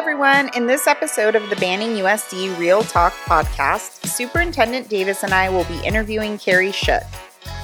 everyone. 0.00 0.48
In 0.56 0.66
this 0.66 0.86
episode 0.86 1.36
of 1.36 1.50
the 1.50 1.56
Banning 1.56 1.90
USD 2.02 2.58
Real 2.58 2.82
Talk 2.82 3.12
podcast, 3.26 4.06
Superintendent 4.06 4.88
Davis 4.88 5.22
and 5.24 5.34
I 5.34 5.50
will 5.50 5.64
be 5.64 5.78
interviewing 5.84 6.38
Carrie 6.38 6.72
Shook. 6.72 7.02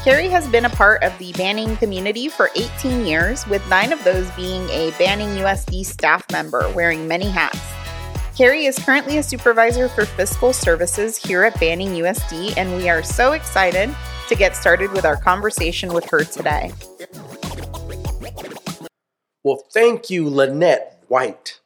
Carrie 0.05 0.29
has 0.29 0.47
been 0.49 0.67
a 0.67 0.69
part 0.69 1.03
of 1.03 1.17
the 1.17 1.33
Banning 1.33 1.79
community 1.79 2.29
for 2.29 2.51
18 2.55 3.07
years, 3.07 3.47
with 3.47 3.67
nine 3.71 3.91
of 3.91 4.05
those 4.05 4.31
being 4.33 4.69
a 4.69 4.93
Banning 4.99 5.31
USD 5.43 5.87
staff 5.87 6.31
member 6.31 6.71
wearing 6.75 7.09
many 7.09 7.31
hats. 7.31 7.59
Carrie 8.37 8.67
is 8.67 8.79
currently 8.79 9.17
a 9.17 9.23
supervisor 9.23 9.89
for 9.89 10.05
fiscal 10.05 10.53
services 10.53 11.17
here 11.17 11.43
at 11.43 11.59
Banning 11.59 11.93
USD, 11.93 12.55
and 12.59 12.77
we 12.77 12.91
are 12.91 13.03
so 13.03 13.33
excited 13.33 13.89
to 14.29 14.35
get 14.35 14.55
started 14.55 14.93
with 14.93 15.07
our 15.07 15.17
conversation 15.17 15.91
with 15.91 16.05
her 16.11 16.23
today. 16.23 16.71
Well, 19.43 19.65
thank 19.73 20.11
you, 20.11 20.29
Lynette 20.29 21.03
White. 21.09 21.61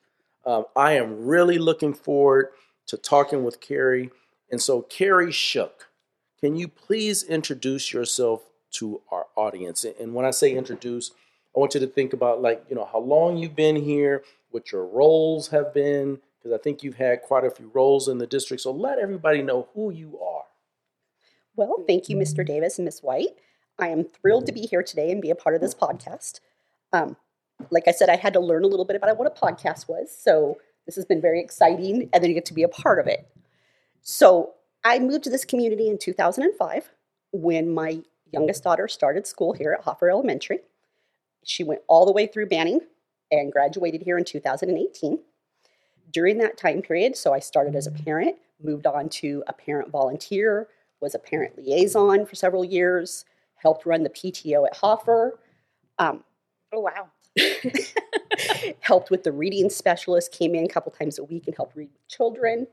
Um, 0.50 0.64
I 0.74 0.94
am 0.94 1.26
really 1.26 1.58
looking 1.58 1.94
forward 1.94 2.48
to 2.88 2.96
talking 2.96 3.44
with 3.44 3.60
Carrie. 3.60 4.10
And 4.50 4.60
so, 4.60 4.82
Carrie 4.82 5.30
Shook, 5.30 5.90
can 6.40 6.56
you 6.56 6.66
please 6.66 7.22
introduce 7.22 7.92
yourself 7.92 8.42
to 8.72 9.00
our 9.12 9.26
audience? 9.36 9.84
And 10.00 10.12
when 10.12 10.26
I 10.26 10.32
say 10.32 10.52
introduce, 10.52 11.12
I 11.54 11.60
want 11.60 11.74
you 11.74 11.80
to 11.80 11.86
think 11.86 12.12
about 12.12 12.42
like, 12.42 12.64
you 12.68 12.74
know, 12.74 12.88
how 12.92 12.98
long 12.98 13.36
you've 13.36 13.54
been 13.54 13.76
here, 13.76 14.24
what 14.50 14.72
your 14.72 14.84
roles 14.84 15.50
have 15.50 15.72
been, 15.72 16.18
because 16.36 16.52
I 16.52 16.60
think 16.60 16.82
you've 16.82 16.96
had 16.96 17.22
quite 17.22 17.44
a 17.44 17.50
few 17.50 17.70
roles 17.72 18.08
in 18.08 18.18
the 18.18 18.26
district. 18.26 18.64
So 18.64 18.72
let 18.72 18.98
everybody 18.98 19.42
know 19.42 19.68
who 19.74 19.92
you 19.92 20.18
are. 20.18 20.46
Well, 21.54 21.84
thank 21.86 22.08
you, 22.08 22.16
Mr. 22.16 22.44
Davis 22.44 22.76
and 22.76 22.86
Ms. 22.86 23.04
White. 23.04 23.38
I 23.78 23.86
am 23.90 24.02
thrilled 24.02 24.46
to 24.46 24.52
be 24.52 24.62
here 24.62 24.82
today 24.82 25.12
and 25.12 25.22
be 25.22 25.30
a 25.30 25.36
part 25.36 25.54
of 25.54 25.60
this 25.60 25.76
podcast. 25.76 26.40
Um, 26.92 27.16
like 27.70 27.84
I 27.86 27.92
said, 27.92 28.08
I 28.08 28.16
had 28.16 28.32
to 28.34 28.40
learn 28.40 28.64
a 28.64 28.66
little 28.66 28.84
bit 28.84 28.96
about 28.96 29.16
what 29.18 29.26
a 29.26 29.30
podcast 29.30 29.88
was. 29.88 30.10
So 30.16 30.58
this 30.86 30.96
has 30.96 31.04
been 31.04 31.20
very 31.20 31.40
exciting, 31.40 32.08
and 32.12 32.22
then 32.22 32.30
you 32.30 32.34
get 32.34 32.46
to 32.46 32.54
be 32.54 32.62
a 32.62 32.68
part 32.68 32.98
of 32.98 33.06
it. 33.06 33.28
So 34.02 34.54
I 34.84 34.98
moved 34.98 35.24
to 35.24 35.30
this 35.30 35.44
community 35.44 35.88
in 35.88 35.98
2005 35.98 36.90
when 37.32 37.72
my 37.72 38.00
youngest 38.32 38.64
daughter 38.64 38.88
started 38.88 39.26
school 39.26 39.52
here 39.52 39.72
at 39.72 39.84
Hoffer 39.84 40.10
Elementary. 40.10 40.60
She 41.44 41.64
went 41.64 41.82
all 41.86 42.06
the 42.06 42.12
way 42.12 42.26
through 42.26 42.46
Banning 42.46 42.80
and 43.30 43.52
graduated 43.52 44.02
here 44.02 44.18
in 44.18 44.24
2018. 44.24 45.18
During 46.12 46.38
that 46.38 46.56
time 46.56 46.82
period, 46.82 47.16
so 47.16 47.32
I 47.32 47.38
started 47.38 47.76
as 47.76 47.86
a 47.86 47.92
parent, 47.92 48.36
moved 48.62 48.86
on 48.86 49.08
to 49.10 49.44
a 49.46 49.52
parent 49.52 49.90
volunteer, 49.90 50.68
was 51.00 51.14
a 51.14 51.18
parent 51.18 51.56
liaison 51.56 52.26
for 52.26 52.34
several 52.34 52.64
years, 52.64 53.24
helped 53.54 53.86
run 53.86 54.02
the 54.02 54.10
PTO 54.10 54.66
at 54.66 54.76
Hoffer. 54.76 55.38
Um, 55.98 56.24
Oh, 56.72 56.80
wow. 56.80 57.08
helped 58.80 59.10
with 59.10 59.24
the 59.24 59.32
reading 59.32 59.70
specialist, 59.70 60.32
came 60.32 60.54
in 60.54 60.64
a 60.64 60.68
couple 60.68 60.92
times 60.92 61.18
a 61.18 61.24
week 61.24 61.46
and 61.46 61.56
helped 61.56 61.76
read 61.76 61.90
with 61.92 62.08
children. 62.08 62.66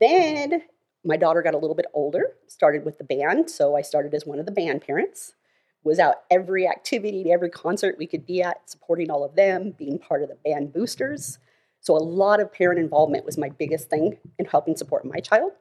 Then 0.00 0.62
my 1.04 1.16
daughter 1.16 1.42
got 1.42 1.54
a 1.54 1.58
little 1.58 1.74
bit 1.74 1.86
older, 1.94 2.34
started 2.46 2.84
with 2.84 2.98
the 2.98 3.04
band. 3.04 3.50
So 3.50 3.76
I 3.76 3.82
started 3.82 4.14
as 4.14 4.26
one 4.26 4.38
of 4.38 4.46
the 4.46 4.52
band 4.52 4.82
parents, 4.82 5.34
was 5.82 5.98
out 5.98 6.16
every 6.30 6.68
activity, 6.68 7.32
every 7.32 7.50
concert 7.50 7.96
we 7.98 8.06
could 8.06 8.26
be 8.26 8.42
at, 8.42 8.68
supporting 8.68 9.10
all 9.10 9.24
of 9.24 9.34
them, 9.34 9.74
being 9.78 9.98
part 9.98 10.22
of 10.22 10.28
the 10.28 10.36
band 10.44 10.72
boosters. 10.72 11.38
So 11.80 11.96
a 11.96 11.98
lot 11.98 12.40
of 12.40 12.52
parent 12.52 12.78
involvement 12.78 13.24
was 13.24 13.38
my 13.38 13.48
biggest 13.48 13.88
thing 13.88 14.18
in 14.38 14.44
helping 14.44 14.76
support 14.76 15.04
my 15.04 15.20
child. 15.20 15.52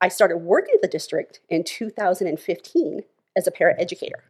I 0.00 0.08
started 0.08 0.38
working 0.38 0.74
at 0.74 0.82
the 0.82 0.88
district 0.88 1.40
in 1.48 1.64
2015 1.64 3.00
as 3.36 3.46
a 3.46 3.50
para 3.50 3.74
educator. 3.78 4.24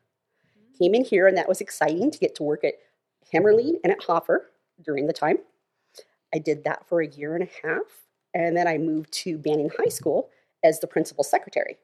Came 0.79 0.95
in 0.95 1.05
here, 1.05 1.27
and 1.27 1.37
that 1.37 1.49
was 1.49 1.61
exciting 1.61 2.11
to 2.11 2.19
get 2.19 2.35
to 2.37 2.43
work 2.43 2.65
at 2.65 2.75
Hemmerling 3.33 3.75
and 3.83 3.93
at 3.93 4.05
Hoffer 4.05 4.51
during 4.83 5.07
the 5.07 5.13
time. 5.13 5.39
I 6.35 6.39
did 6.39 6.65
that 6.65 6.87
for 6.89 7.01
a 7.01 7.09
year 7.09 7.35
and 7.35 7.45
a 7.45 7.67
half, 7.67 7.83
and 8.35 8.57
then 8.57 8.67
I 8.67 8.79
moved 8.79 9.13
to 9.13 9.39
Banning 9.39 9.71
High 9.79 9.89
School 9.89 10.29
as 10.65 10.81
the 10.81 10.87
principal 10.87 11.25
secretary. 11.25 11.79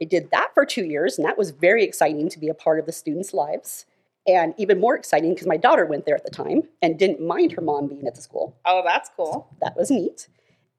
I 0.00 0.04
did 0.04 0.30
that 0.30 0.54
for 0.54 0.64
two 0.64 0.84
years, 0.84 1.18
and 1.18 1.26
that 1.26 1.38
was 1.38 1.50
very 1.50 1.84
exciting 1.84 2.28
to 2.30 2.38
be 2.38 2.48
a 2.48 2.54
part 2.54 2.78
of 2.78 2.86
the 2.86 2.92
students' 2.92 3.34
lives. 3.34 3.84
And 4.26 4.54
even 4.58 4.80
more 4.80 4.96
exciting 4.96 5.34
because 5.34 5.46
my 5.46 5.56
daughter 5.56 5.86
went 5.86 6.04
there 6.04 6.14
at 6.14 6.24
the 6.24 6.30
time 6.30 6.62
and 6.82 6.98
didn't 6.98 7.26
mind 7.26 7.52
her 7.52 7.62
mom 7.62 7.88
being 7.88 8.06
at 8.06 8.14
the 8.14 8.20
school. 8.20 8.56
Oh, 8.64 8.82
that's 8.84 9.10
cool. 9.16 9.48
That 9.60 9.76
was 9.76 9.90
neat. 9.90 10.28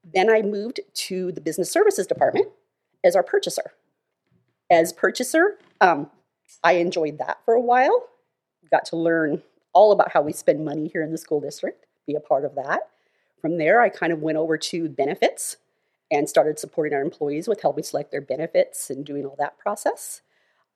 Then 0.04 0.30
I 0.30 0.42
moved 0.42 0.80
to 0.94 1.32
the 1.32 1.40
business 1.40 1.70
services 1.70 2.06
department 2.06 2.48
as 3.04 3.16
our 3.16 3.22
purchaser. 3.22 3.72
As 4.70 4.92
purchaser, 4.92 5.58
um, 5.80 6.10
I 6.62 6.74
enjoyed 6.74 7.18
that 7.18 7.38
for 7.44 7.54
a 7.54 7.60
while. 7.60 8.08
Got 8.70 8.84
to 8.86 8.96
learn 8.96 9.42
all 9.72 9.92
about 9.92 10.12
how 10.12 10.22
we 10.22 10.32
spend 10.32 10.64
money 10.64 10.88
here 10.88 11.02
in 11.02 11.12
the 11.12 11.18
school 11.18 11.40
district, 11.40 11.86
be 12.06 12.14
a 12.14 12.20
part 12.20 12.44
of 12.44 12.54
that. 12.54 12.88
From 13.40 13.58
there, 13.58 13.80
I 13.80 13.88
kind 13.88 14.12
of 14.12 14.20
went 14.20 14.38
over 14.38 14.56
to 14.56 14.88
benefits 14.88 15.56
and 16.10 16.28
started 16.28 16.58
supporting 16.58 16.94
our 16.94 17.00
employees 17.00 17.48
with 17.48 17.62
helping 17.62 17.84
select 17.84 18.10
their 18.10 18.20
benefits 18.20 18.90
and 18.90 19.04
doing 19.04 19.24
all 19.24 19.36
that 19.38 19.58
process. 19.58 20.20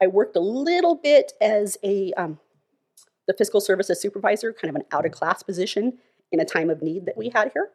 I 0.02 0.06
worked 0.06 0.36
a 0.36 0.40
little 0.40 0.94
bit 0.94 1.32
as 1.40 1.78
a 1.82 2.12
um, 2.14 2.38
the 3.26 3.34
fiscal 3.34 3.60
services 3.60 4.00
supervisor, 4.00 4.52
kind 4.52 4.70
of 4.70 4.76
an 4.76 4.86
out 4.92 5.04
of 5.04 5.12
class 5.12 5.42
position 5.42 5.98
in 6.32 6.40
a 6.40 6.44
time 6.44 6.70
of 6.70 6.82
need 6.82 7.06
that 7.06 7.16
we 7.16 7.30
had 7.34 7.52
here, 7.52 7.70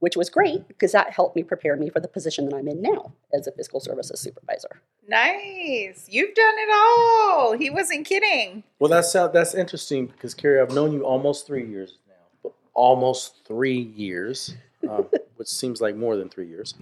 which 0.00 0.16
was 0.16 0.30
great 0.30 0.66
because 0.68 0.92
that 0.92 1.10
helped 1.10 1.36
me 1.36 1.42
prepare 1.42 1.76
me 1.76 1.90
for 1.90 2.00
the 2.00 2.08
position 2.08 2.48
that 2.48 2.54
I'm 2.54 2.68
in 2.68 2.80
now 2.82 3.12
as 3.32 3.46
a 3.46 3.52
fiscal 3.52 3.80
services 3.80 4.20
supervisor. 4.20 4.80
Nice. 5.06 6.06
You've 6.08 6.34
done 6.34 6.54
it 6.56 6.70
all. 6.72 7.52
He 7.52 7.70
wasn't 7.70 8.06
kidding. 8.06 8.62
Well, 8.78 8.90
that's 8.90 9.14
uh, 9.14 9.28
that's 9.28 9.54
interesting 9.54 10.06
because 10.06 10.34
Carrie, 10.34 10.60
I've 10.60 10.74
known 10.74 10.92
you 10.92 11.04
almost 11.04 11.46
three 11.46 11.66
years 11.66 11.98
now, 12.08 12.52
almost 12.74 13.44
three 13.46 13.78
years, 13.80 14.54
um, 14.88 15.08
which 15.36 15.48
seems 15.48 15.80
like 15.80 15.96
more 15.96 16.16
than 16.16 16.28
three 16.28 16.48
years. 16.48 16.74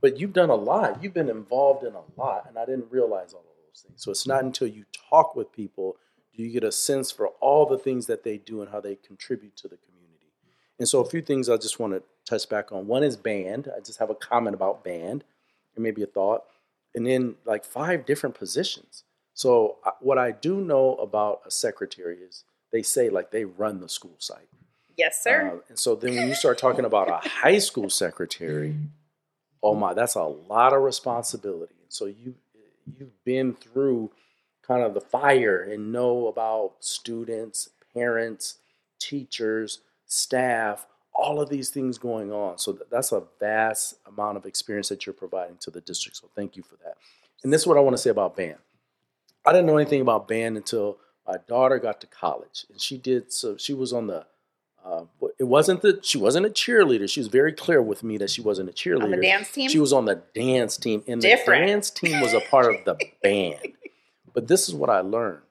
But 0.00 0.18
you've 0.18 0.32
done 0.32 0.50
a 0.50 0.54
lot. 0.54 1.02
You've 1.02 1.14
been 1.14 1.28
involved 1.28 1.84
in 1.84 1.94
a 1.94 2.20
lot, 2.20 2.46
and 2.48 2.58
I 2.58 2.64
didn't 2.64 2.90
realize 2.90 3.34
all 3.34 3.40
of 3.40 3.56
those 3.68 3.82
things. 3.82 4.02
So 4.02 4.10
it's 4.10 4.26
not 4.26 4.42
until 4.42 4.68
you 4.68 4.84
talk 5.10 5.36
with 5.36 5.52
people 5.52 5.96
do 6.34 6.42
you 6.42 6.50
get 6.50 6.64
a 6.64 6.72
sense 6.72 7.10
for 7.10 7.28
all 7.40 7.66
the 7.66 7.78
things 7.78 8.06
that 8.06 8.24
they 8.24 8.38
do 8.38 8.62
and 8.62 8.70
how 8.70 8.80
they 8.80 8.96
contribute 8.96 9.56
to 9.56 9.68
the 9.68 9.76
community. 9.76 10.32
And 10.78 10.88
so 10.88 11.00
a 11.00 11.04
few 11.04 11.20
things 11.20 11.48
I 11.48 11.56
just 11.56 11.78
want 11.78 11.92
to 11.92 12.02
touch 12.24 12.48
back 12.48 12.72
on. 12.72 12.86
One 12.86 13.02
is 13.02 13.16
band. 13.16 13.68
I 13.76 13.80
just 13.80 13.98
have 13.98 14.10
a 14.10 14.14
comment 14.14 14.54
about 14.54 14.84
band, 14.84 15.24
and 15.74 15.82
maybe 15.82 16.02
a 16.02 16.06
thought 16.06 16.44
and 16.94 17.06
then 17.06 17.36
like 17.44 17.64
five 17.64 18.04
different 18.04 18.34
positions. 18.34 19.04
So 19.34 19.78
what 20.00 20.18
I 20.18 20.30
do 20.30 20.60
know 20.60 20.94
about 20.96 21.40
a 21.46 21.50
secretary 21.50 22.18
is 22.18 22.44
they 22.70 22.82
say 22.82 23.08
like 23.08 23.30
they 23.30 23.44
run 23.44 23.80
the 23.80 23.88
school 23.88 24.16
site. 24.18 24.48
Yes, 24.96 25.22
sir. 25.22 25.54
Uh, 25.54 25.60
and 25.70 25.78
so 25.78 25.94
then 25.94 26.14
when 26.14 26.28
you 26.28 26.34
start 26.34 26.58
talking 26.58 26.84
about 26.84 27.08
a 27.08 27.26
high 27.28 27.58
school 27.58 27.88
secretary, 27.88 28.76
oh 29.62 29.74
my, 29.74 29.94
that's 29.94 30.16
a 30.16 30.22
lot 30.22 30.74
of 30.74 30.82
responsibility. 30.82 31.74
So 31.88 32.06
you 32.06 32.34
you've 32.98 33.24
been 33.24 33.54
through 33.54 34.10
kind 34.66 34.82
of 34.82 34.92
the 34.92 35.00
fire 35.00 35.62
and 35.62 35.92
know 35.92 36.26
about 36.26 36.74
students, 36.80 37.70
parents, 37.94 38.56
teachers, 38.98 39.80
staff, 40.04 40.86
all 41.14 41.40
of 41.40 41.48
these 41.48 41.70
things 41.70 41.98
going 41.98 42.32
on. 42.32 42.58
So 42.58 42.78
that's 42.90 43.12
a 43.12 43.22
vast 43.38 43.98
amount 44.06 44.36
of 44.36 44.46
experience 44.46 44.88
that 44.88 45.06
you're 45.06 45.12
providing 45.12 45.56
to 45.60 45.70
the 45.70 45.80
district. 45.80 46.16
So 46.16 46.28
thank 46.34 46.56
you 46.56 46.62
for 46.62 46.76
that. 46.84 46.96
And 47.42 47.52
this 47.52 47.62
is 47.62 47.66
what 47.66 47.76
I 47.76 47.80
want 47.80 47.96
to 47.96 48.02
say 48.02 48.10
about 48.10 48.36
band. 48.36 48.58
I 49.44 49.52
didn't 49.52 49.66
know 49.66 49.76
anything 49.76 50.00
about 50.00 50.28
band 50.28 50.56
until 50.56 50.98
my 51.26 51.36
daughter 51.48 51.78
got 51.78 52.00
to 52.00 52.06
college, 52.06 52.64
and 52.70 52.80
she 52.80 52.96
did. 52.96 53.32
So 53.32 53.56
she 53.56 53.74
was 53.74 53.92
on 53.92 54.06
the. 54.06 54.26
Uh, 54.84 55.04
it 55.38 55.44
wasn't 55.44 55.80
that 55.82 56.04
she 56.04 56.18
wasn't 56.18 56.46
a 56.46 56.50
cheerleader. 56.50 57.08
She 57.08 57.20
was 57.20 57.28
very 57.28 57.52
clear 57.52 57.80
with 57.80 58.02
me 58.02 58.18
that 58.18 58.30
she 58.30 58.40
wasn't 58.40 58.68
a 58.68 58.72
cheerleader. 58.72 59.04
On 59.04 59.10
the 59.10 59.16
dance 59.16 59.50
team. 59.50 59.68
She 59.68 59.78
was 59.78 59.92
on 59.92 60.04
the 60.04 60.22
dance 60.34 60.76
team, 60.76 61.02
and 61.06 61.20
Different. 61.20 61.62
the 61.62 61.66
dance 61.66 61.90
team 61.90 62.20
was 62.20 62.34
a 62.34 62.40
part 62.40 62.72
of 62.72 62.84
the 62.84 62.96
band. 63.22 63.74
But 64.32 64.48
this 64.48 64.68
is 64.68 64.74
what 64.74 64.90
I 64.90 65.00
learned: 65.00 65.42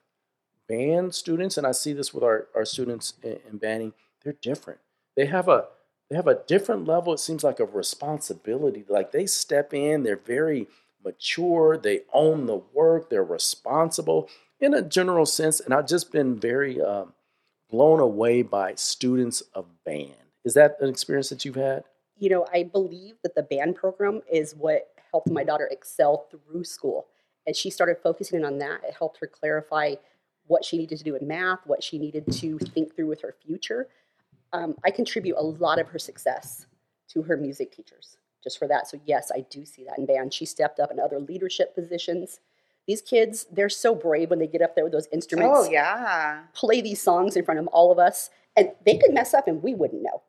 band 0.68 1.14
students, 1.14 1.56
and 1.56 1.66
I 1.66 1.72
see 1.72 1.92
this 1.92 2.12
with 2.12 2.24
our, 2.24 2.48
our 2.54 2.64
students 2.64 3.14
in, 3.22 3.38
in 3.50 3.58
Banning. 3.58 3.92
They're 4.22 4.34
different 4.34 4.80
they 5.16 5.26
have 5.26 5.48
a 5.48 5.66
they 6.10 6.16
have 6.16 6.26
a 6.26 6.42
different 6.46 6.86
level 6.86 7.12
it 7.12 7.20
seems 7.20 7.42
like 7.44 7.60
of 7.60 7.74
responsibility 7.74 8.84
like 8.88 9.12
they 9.12 9.26
step 9.26 9.72
in 9.72 10.02
they're 10.02 10.16
very 10.16 10.66
mature 11.04 11.76
they 11.76 12.00
own 12.12 12.46
the 12.46 12.60
work 12.72 13.10
they're 13.10 13.24
responsible 13.24 14.28
in 14.60 14.74
a 14.74 14.82
general 14.82 15.26
sense 15.26 15.58
and 15.60 15.72
i've 15.74 15.86
just 15.88 16.12
been 16.12 16.38
very 16.38 16.80
um, 16.80 17.12
blown 17.70 17.98
away 18.00 18.42
by 18.42 18.74
students 18.74 19.40
of 19.54 19.66
band 19.84 20.14
is 20.44 20.54
that 20.54 20.76
an 20.80 20.88
experience 20.88 21.28
that 21.30 21.44
you've 21.44 21.56
had 21.56 21.84
You 22.18 22.30
know, 22.30 22.46
I 22.52 22.62
believe 22.62 23.14
that 23.22 23.34
the 23.34 23.42
band 23.42 23.74
program 23.74 24.20
is 24.30 24.54
what 24.54 24.88
helped 25.10 25.30
my 25.30 25.44
daughter 25.44 25.66
excel 25.70 26.28
through 26.30 26.64
school. 26.64 27.06
and 27.46 27.56
she 27.56 27.70
started 27.70 27.96
focusing 28.02 28.38
in 28.38 28.44
on 28.44 28.58
that, 28.58 28.80
it 28.84 28.94
helped 28.96 29.18
her 29.18 29.26
clarify 29.26 29.94
what 30.46 30.64
she 30.64 30.76
needed 30.78 30.98
to 30.98 31.04
do 31.04 31.16
in 31.16 31.26
math, 31.26 31.60
what 31.66 31.82
she 31.82 31.98
needed 31.98 32.30
to 32.30 32.58
think 32.58 32.94
through 32.94 33.08
with 33.08 33.22
her 33.22 33.34
future. 33.44 33.88
Um, 34.52 34.74
I 34.84 34.90
contribute 34.90 35.36
a 35.36 35.42
lot 35.42 35.78
of 35.78 35.88
her 35.88 35.98
success 35.98 36.66
to 37.08 37.22
her 37.22 37.36
music 37.36 37.72
teachers 37.72 38.16
just 38.42 38.58
for 38.58 38.66
that. 38.68 38.88
So, 38.88 39.00
yes, 39.06 39.30
I 39.34 39.44
do 39.50 39.64
see 39.64 39.84
that 39.84 39.98
in 39.98 40.06
band. 40.06 40.34
She 40.34 40.44
stepped 40.44 40.80
up 40.80 40.90
in 40.90 40.98
other 40.98 41.18
leadership 41.20 41.74
positions. 41.74 42.40
These 42.88 43.00
kids, 43.02 43.46
they're 43.52 43.68
so 43.68 43.94
brave 43.94 44.30
when 44.30 44.40
they 44.40 44.46
get 44.48 44.60
up 44.62 44.74
there 44.74 44.84
with 44.84 44.92
those 44.92 45.06
instruments, 45.12 45.52
Oh, 45.68 45.70
yeah. 45.70 46.42
play 46.52 46.80
these 46.80 47.00
songs 47.00 47.36
in 47.36 47.44
front 47.44 47.60
of 47.60 47.68
all 47.68 47.92
of 47.92 47.98
us, 47.98 48.30
and 48.56 48.72
they 48.84 48.96
could 48.98 49.14
mess 49.14 49.32
up 49.32 49.46
and 49.46 49.62
we 49.62 49.74
wouldn't 49.74 50.02
know. 50.02 50.22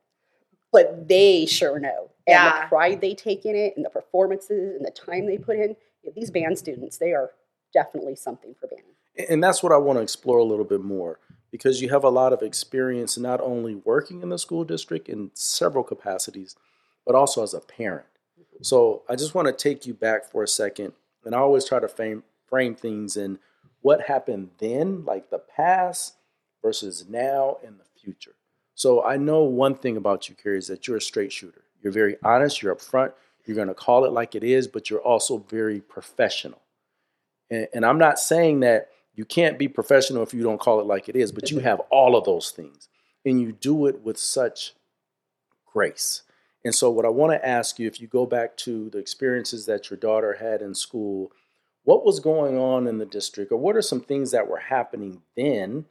but 0.71 1.07
they 1.07 1.45
sure 1.45 1.77
know. 1.79 2.09
And 2.25 2.33
Yeah. 2.33 2.61
the 2.63 2.67
pride 2.67 2.99
they 2.99 3.13
take 3.13 3.45
in 3.45 3.55
it 3.55 3.75
and 3.75 3.85
the 3.85 3.91
performances 3.91 4.75
and 4.75 4.83
the 4.83 4.89
time 4.89 5.27
they 5.27 5.37
put 5.37 5.55
in. 5.55 5.75
Yeah, 6.01 6.11
these 6.15 6.31
band 6.31 6.57
students, 6.57 6.97
they 6.97 7.13
are 7.13 7.29
definitely 7.73 8.15
something 8.15 8.55
for 8.59 8.65
band. 8.65 8.81
And 9.29 9.43
that's 9.43 9.61
what 9.61 9.71
I 9.71 9.77
want 9.77 9.99
to 9.99 10.01
explore 10.01 10.39
a 10.39 10.43
little 10.43 10.65
bit 10.65 10.81
more 10.81 11.19
because 11.53 11.83
you 11.83 11.89
have 11.89 12.03
a 12.03 12.09
lot 12.09 12.33
of 12.33 12.41
experience 12.41 13.15
not 13.15 13.39
only 13.39 13.75
working 13.75 14.23
in 14.23 14.29
the 14.29 14.39
school 14.39 14.63
district 14.63 15.07
in 15.07 15.29
several 15.35 15.83
capacities, 15.83 16.55
but 17.05 17.13
also 17.13 17.43
as 17.43 17.53
a 17.53 17.59
parent. 17.59 18.07
Mm-hmm. 18.41 18.63
So 18.63 19.03
I 19.07 19.15
just 19.15 19.35
want 19.35 19.45
to 19.47 19.53
take 19.53 19.85
you 19.85 19.93
back 19.93 20.25
for 20.25 20.41
a 20.41 20.47
second. 20.47 20.93
And 21.23 21.35
I 21.35 21.37
always 21.37 21.63
try 21.63 21.79
to 21.79 21.87
frame, 21.87 22.23
frame 22.47 22.73
things 22.73 23.15
in 23.15 23.37
what 23.81 24.01
happened 24.01 24.49
then, 24.57 25.05
like 25.05 25.29
the 25.29 25.37
past, 25.37 26.15
versus 26.63 27.05
now 27.07 27.59
and 27.63 27.79
the 27.79 28.01
future. 28.01 28.33
So 28.73 29.03
I 29.03 29.17
know 29.17 29.43
one 29.43 29.75
thing 29.75 29.95
about 29.95 30.27
you, 30.27 30.33
Carrie, 30.33 30.57
is 30.57 30.65
that 30.69 30.87
you're 30.87 30.97
a 30.97 31.01
straight 31.01 31.31
shooter. 31.31 31.61
You're 31.83 31.93
very 31.93 32.15
honest, 32.23 32.63
you're 32.63 32.75
upfront, 32.75 33.13
you're 33.45 33.55
going 33.55 33.67
to 33.67 33.75
call 33.75 34.05
it 34.05 34.11
like 34.11 34.33
it 34.33 34.43
is, 34.43 34.67
but 34.67 34.89
you're 34.89 35.01
also 35.01 35.37
very 35.37 35.81
professional. 35.81 36.63
And, 37.51 37.67
and 37.75 37.85
I'm 37.85 37.99
not 37.99 38.17
saying 38.17 38.61
that 38.61 38.89
you 39.15 39.25
can't 39.25 39.59
be 39.59 39.67
professional 39.67 40.23
if 40.23 40.33
you 40.33 40.43
don't 40.43 40.59
call 40.59 40.79
it 40.79 40.87
like 40.87 41.07
it 41.07 41.15
is, 41.15 41.31
but 41.31 41.51
you 41.51 41.59
have 41.59 41.79
all 41.91 42.15
of 42.15 42.25
those 42.25 42.51
things 42.51 42.87
and 43.25 43.39
you 43.39 43.51
do 43.51 43.85
it 43.85 44.01
with 44.01 44.17
such 44.17 44.73
grace. 45.65 46.23
And 46.65 46.73
so, 46.73 46.89
what 46.89 47.05
I 47.05 47.09
want 47.09 47.33
to 47.33 47.47
ask 47.47 47.77
you 47.77 47.87
if 47.87 47.99
you 47.99 48.07
go 48.07 48.25
back 48.25 48.55
to 48.57 48.89
the 48.89 48.97
experiences 48.97 49.65
that 49.65 49.89
your 49.89 49.97
daughter 49.97 50.37
had 50.39 50.61
in 50.61 50.73
school, 50.75 51.31
what 51.83 52.05
was 52.05 52.19
going 52.19 52.57
on 52.57 52.87
in 52.87 52.97
the 52.97 53.05
district, 53.05 53.51
or 53.51 53.57
what 53.57 53.75
are 53.75 53.81
some 53.81 54.01
things 54.01 54.31
that 54.31 54.47
were 54.47 54.59
happening 54.59 55.21
then, 55.35 55.85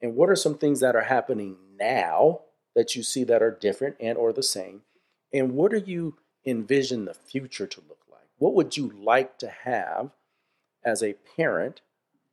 and 0.00 0.14
what 0.14 0.30
are 0.30 0.36
some 0.36 0.56
things 0.56 0.80
that 0.80 0.96
are 0.96 1.02
happening 1.02 1.56
now 1.78 2.40
that 2.74 2.96
you 2.96 3.02
see 3.02 3.24
that 3.24 3.42
are 3.42 3.50
different 3.50 3.96
and 4.00 4.16
or 4.16 4.32
the 4.32 4.42
same, 4.42 4.82
and 5.32 5.52
what 5.52 5.72
do 5.72 5.82
you 5.84 6.16
envision 6.46 7.04
the 7.04 7.14
future 7.14 7.66
to 7.66 7.82
look 7.88 8.00
like? 8.10 8.28
What 8.38 8.54
would 8.54 8.78
you 8.78 8.90
like 8.98 9.36
to 9.38 9.48
have 9.48 10.10
as 10.84 11.02
a 11.02 11.16
parent 11.36 11.82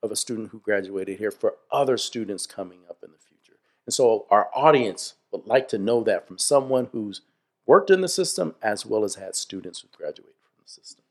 of 0.06 0.12
a 0.12 0.16
student 0.16 0.50
who 0.50 0.60
graduated 0.60 1.18
here 1.18 1.32
for 1.32 1.56
other 1.72 1.98
students 1.98 2.46
coming 2.46 2.80
up 2.90 3.00
in 3.04 3.12
the 3.12 3.18
future? 3.18 3.60
And 3.86 3.94
so, 3.94 4.26
our 4.30 4.50
audience 4.54 5.16
would 5.32 5.46
like 5.46 5.68
to 5.70 5.78
know 5.78 6.04
that 6.04 6.28
from 6.28 6.38
someone 6.38 6.90
who's 6.92 7.22
worked 7.66 7.90
in 7.90 8.02
the 8.02 8.08
system 8.08 8.56
as 8.62 8.86
well 8.86 9.04
as 9.04 9.16
had 9.16 9.36
students 9.36 9.82
who 9.82 9.88
graduated 9.96 10.36
from 10.42 10.64
the 10.64 10.70
system. 10.70 11.04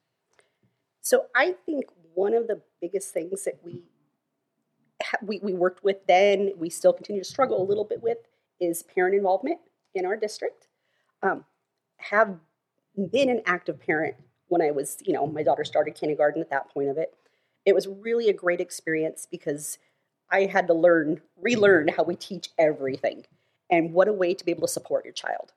So 1.03 1.27
I 1.35 1.55
think 1.67 1.87
one 2.15 2.35
of 2.35 2.47
the 2.47 2.63
biggest 2.81 3.13
things 3.13 3.45
that 3.45 3.61
we 3.63 3.83
we, 5.23 5.41
we 5.43 5.53
worked 5.53 5.85
with 5.85 6.07
then, 6.07 6.53
we 6.57 6.71
still 6.71 6.93
continue 6.93 7.23
to 7.23 7.29
struggle 7.29 7.61
a 7.61 7.67
little 7.67 7.85
bit 7.85 8.03
with, 8.03 8.19
is 8.61 8.83
parent 8.83 9.15
involvement 9.15 9.59
in 9.95 10.07
our 10.07 10.17
district. 10.17 10.69
Um, 11.23 11.45
have 11.99 12.37
been 13.11 13.29
an 13.29 13.43
active 13.45 13.81
parent 13.81 14.15
when 14.49 14.63
I 14.63 14.71
was, 14.71 14.99
you 15.05 15.13
know, 15.13 15.27
my 15.27 15.43
daughter 15.43 15.65
started 15.65 15.95
kindergarten 15.95 16.41
at 16.41 16.49
that 16.51 16.73
point 16.73 16.89
of 16.89 16.97
it. 16.97 17.13
It 17.65 17.75
was 17.75 17.89
really 17.89 18.29
a 18.29 18.33
great 18.35 18.61
experience 18.61 19.27
because 19.31 19.79
I 20.31 20.47
had 20.47 20.67
to 20.67 20.75
learn, 20.75 21.21
relearn 21.41 21.89
how 21.89 22.03
we 22.03 22.17
teach 22.17 22.51
everything 22.59 23.25
and 23.71 23.93
what 23.93 24.09
a 24.09 24.13
way 24.13 24.35
to 24.35 24.45
be 24.45 24.51
able 24.51 24.67
to 24.67 24.73
support 24.73 25.05
your 25.05 25.15
child. 25.15 25.53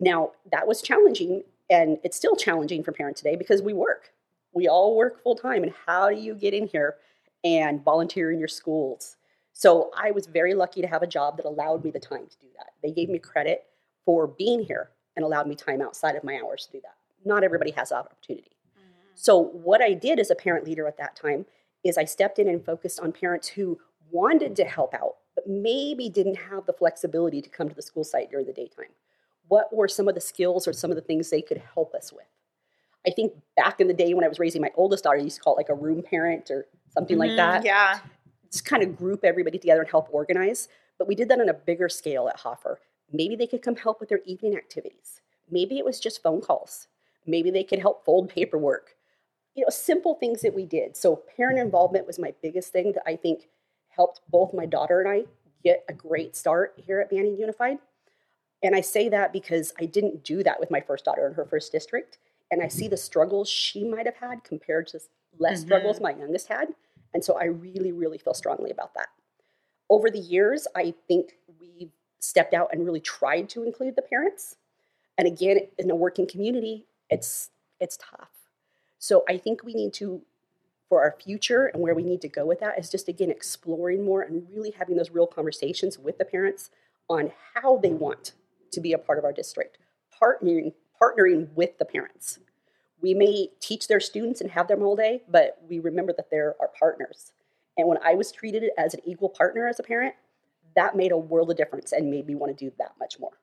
Now, 0.00 0.32
that 0.50 0.66
was 0.66 0.82
challenging, 0.82 1.44
and 1.70 1.98
it's 2.02 2.16
still 2.16 2.36
challenging 2.36 2.82
for 2.82 2.92
parents 2.92 3.20
today 3.20 3.36
because 3.36 3.62
we 3.62 3.72
work. 3.72 4.12
We 4.52 4.68
all 4.68 4.96
work 4.96 5.22
full 5.22 5.36
time, 5.36 5.62
and 5.62 5.72
how 5.86 6.10
do 6.10 6.16
you 6.16 6.34
get 6.34 6.54
in 6.54 6.66
here 6.66 6.96
and 7.42 7.82
volunteer 7.82 8.32
in 8.32 8.38
your 8.38 8.48
schools? 8.48 9.16
So 9.52 9.90
I 9.96 10.10
was 10.10 10.26
very 10.26 10.54
lucky 10.54 10.80
to 10.80 10.88
have 10.88 11.02
a 11.02 11.06
job 11.06 11.36
that 11.36 11.46
allowed 11.46 11.84
me 11.84 11.90
the 11.90 12.00
time 12.00 12.26
to 12.26 12.38
do 12.38 12.48
that. 12.56 12.72
They 12.82 12.90
gave 12.90 13.08
me 13.08 13.18
credit 13.18 13.64
for 14.04 14.26
being 14.26 14.62
here 14.64 14.90
and 15.16 15.24
allowed 15.24 15.46
me 15.46 15.54
time 15.54 15.80
outside 15.80 16.16
of 16.16 16.24
my 16.24 16.40
hours 16.42 16.66
to 16.66 16.72
do 16.72 16.80
that. 16.82 16.96
Not 17.24 17.44
everybody 17.44 17.70
has 17.72 17.90
that 17.90 17.98
opportunity. 17.98 18.53
So, 19.14 19.38
what 19.38 19.80
I 19.80 19.92
did 19.92 20.18
as 20.18 20.30
a 20.30 20.34
parent 20.34 20.64
leader 20.64 20.86
at 20.86 20.98
that 20.98 21.16
time 21.16 21.46
is 21.84 21.98
I 21.98 22.04
stepped 22.04 22.38
in 22.38 22.48
and 22.48 22.64
focused 22.64 23.00
on 23.00 23.12
parents 23.12 23.48
who 23.48 23.78
wanted 24.10 24.56
to 24.56 24.64
help 24.64 24.94
out, 24.94 25.16
but 25.34 25.46
maybe 25.46 26.08
didn't 26.08 26.36
have 26.36 26.66
the 26.66 26.72
flexibility 26.72 27.40
to 27.42 27.48
come 27.48 27.68
to 27.68 27.74
the 27.74 27.82
school 27.82 28.04
site 28.04 28.30
during 28.30 28.46
the 28.46 28.52
daytime. 28.52 28.92
What 29.48 29.74
were 29.74 29.88
some 29.88 30.08
of 30.08 30.14
the 30.14 30.20
skills 30.20 30.66
or 30.66 30.72
some 30.72 30.90
of 30.90 30.96
the 30.96 31.02
things 31.02 31.30
they 31.30 31.42
could 31.42 31.62
help 31.74 31.94
us 31.94 32.12
with? 32.12 32.26
I 33.06 33.10
think 33.10 33.34
back 33.56 33.80
in 33.80 33.86
the 33.88 33.94
day 33.94 34.14
when 34.14 34.24
I 34.24 34.28
was 34.28 34.38
raising 34.38 34.62
my 34.62 34.70
oldest 34.76 35.04
daughter, 35.04 35.18
I 35.18 35.22
used 35.22 35.36
to 35.36 35.42
call 35.42 35.54
it 35.54 35.58
like 35.58 35.68
a 35.68 35.74
room 35.74 36.02
parent 36.02 36.50
or 36.50 36.66
something 36.88 37.18
like 37.18 37.32
Mhm, 37.32 37.36
that. 37.36 37.64
Yeah. 37.64 37.98
Just 38.50 38.64
kind 38.64 38.82
of 38.82 38.96
group 38.96 39.24
everybody 39.24 39.58
together 39.58 39.82
and 39.82 39.90
help 39.90 40.08
organize. 40.10 40.68
But 40.98 41.08
we 41.08 41.14
did 41.14 41.28
that 41.28 41.40
on 41.40 41.48
a 41.48 41.54
bigger 41.54 41.88
scale 41.88 42.28
at 42.28 42.40
Hoffer. 42.40 42.80
Maybe 43.12 43.36
they 43.36 43.46
could 43.46 43.62
come 43.62 43.76
help 43.76 44.00
with 44.00 44.08
their 44.08 44.22
evening 44.24 44.56
activities. 44.56 45.20
Maybe 45.50 45.78
it 45.78 45.84
was 45.84 46.00
just 46.00 46.22
phone 46.22 46.40
calls. 46.40 46.88
Maybe 47.26 47.50
they 47.50 47.64
could 47.64 47.80
help 47.80 48.04
fold 48.04 48.28
paperwork. 48.30 48.96
You 49.54 49.64
know, 49.64 49.70
simple 49.70 50.14
things 50.14 50.42
that 50.42 50.54
we 50.54 50.66
did. 50.66 50.96
So 50.96 51.16
parent 51.36 51.58
involvement 51.58 52.06
was 52.06 52.18
my 52.18 52.34
biggest 52.42 52.72
thing 52.72 52.92
that 52.92 53.04
I 53.06 53.16
think 53.16 53.48
helped 53.88 54.20
both 54.28 54.52
my 54.52 54.66
daughter 54.66 55.00
and 55.00 55.08
I 55.08 55.24
get 55.62 55.84
a 55.88 55.92
great 55.92 56.34
start 56.36 56.74
here 56.76 57.00
at 57.00 57.10
Banning 57.10 57.38
Unified. 57.38 57.78
And 58.62 58.74
I 58.74 58.80
say 58.80 59.08
that 59.10 59.32
because 59.32 59.72
I 59.78 59.86
didn't 59.86 60.24
do 60.24 60.42
that 60.42 60.58
with 60.58 60.70
my 60.70 60.80
first 60.80 61.04
daughter 61.04 61.26
in 61.26 61.34
her 61.34 61.44
first 61.44 61.70
district. 61.72 62.18
And 62.50 62.62
I 62.62 62.68
see 62.68 62.88
the 62.88 62.96
struggles 62.96 63.48
she 63.48 63.84
might 63.84 64.06
have 64.06 64.16
had 64.16 64.44
compared 64.44 64.86
to 64.88 65.00
less 65.38 65.60
Mhm. 65.60 65.66
struggles 65.66 66.00
my 66.00 66.12
youngest 66.14 66.48
had. 66.48 66.74
And 67.12 67.24
so 67.24 67.34
I 67.34 67.44
really, 67.44 67.92
really 67.92 68.18
feel 68.18 68.34
strongly 68.34 68.70
about 68.70 68.94
that. 68.94 69.08
Over 69.90 70.10
the 70.10 70.18
years, 70.18 70.66
I 70.74 70.92
think 71.08 71.38
we've 71.60 71.92
stepped 72.20 72.54
out 72.54 72.72
and 72.72 72.84
really 72.84 73.00
tried 73.00 73.48
to 73.50 73.62
include 73.64 73.96
the 73.96 74.02
parents. 74.02 74.56
And 75.18 75.28
again, 75.28 75.70
in 75.78 75.90
a 75.90 75.94
working 75.96 76.26
community, 76.26 76.86
it's 77.10 77.50
it's 77.80 77.96
tough. 77.98 78.43
So 79.04 79.22
I 79.28 79.36
think 79.36 79.62
we 79.62 79.74
need 79.74 79.92
to, 79.94 80.22
for 80.88 81.02
our 81.02 81.14
future 81.22 81.66
and 81.66 81.82
where 81.82 81.94
we 81.94 82.02
need 82.02 82.22
to 82.22 82.28
go 82.28 82.46
with 82.46 82.60
that, 82.60 82.78
is 82.78 82.88
just 82.88 83.06
again 83.06 83.30
exploring 83.30 84.02
more 84.02 84.22
and 84.22 84.46
really 84.50 84.70
having 84.70 84.96
those 84.96 85.10
real 85.10 85.26
conversations 85.26 85.98
with 85.98 86.16
the 86.16 86.24
parents 86.24 86.70
on 87.10 87.30
how 87.52 87.76
they 87.76 87.90
want 87.90 88.32
to 88.72 88.80
be 88.80 88.94
a 88.94 88.98
part 88.98 89.18
of 89.18 89.24
our 89.26 89.32
district, 89.32 89.76
partnering 90.10 90.72
partnering 90.98 91.52
with 91.54 91.76
the 91.76 91.84
parents. 91.84 92.38
We 93.02 93.12
may 93.12 93.48
teach 93.60 93.88
their 93.88 94.00
students 94.00 94.40
and 94.40 94.52
have 94.52 94.68
them 94.68 94.82
all 94.82 94.96
day, 94.96 95.20
but 95.28 95.58
we 95.68 95.80
remember 95.80 96.14
that 96.16 96.30
they're 96.30 96.54
our 96.58 96.70
partners. 96.78 97.32
And 97.76 97.86
when 97.86 97.98
I 98.02 98.14
was 98.14 98.32
treated 98.32 98.70
as 98.78 98.94
an 98.94 99.00
equal 99.04 99.28
partner 99.28 99.68
as 99.68 99.78
a 99.78 99.82
parent, 99.82 100.14
that 100.76 100.96
made 100.96 101.12
a 101.12 101.18
world 101.18 101.50
of 101.50 101.58
difference 101.58 101.92
and 101.92 102.10
made 102.10 102.26
me 102.26 102.36
want 102.36 102.56
to 102.56 102.64
do 102.64 102.72
that 102.78 102.92
much 102.98 103.20
more. 103.20 103.38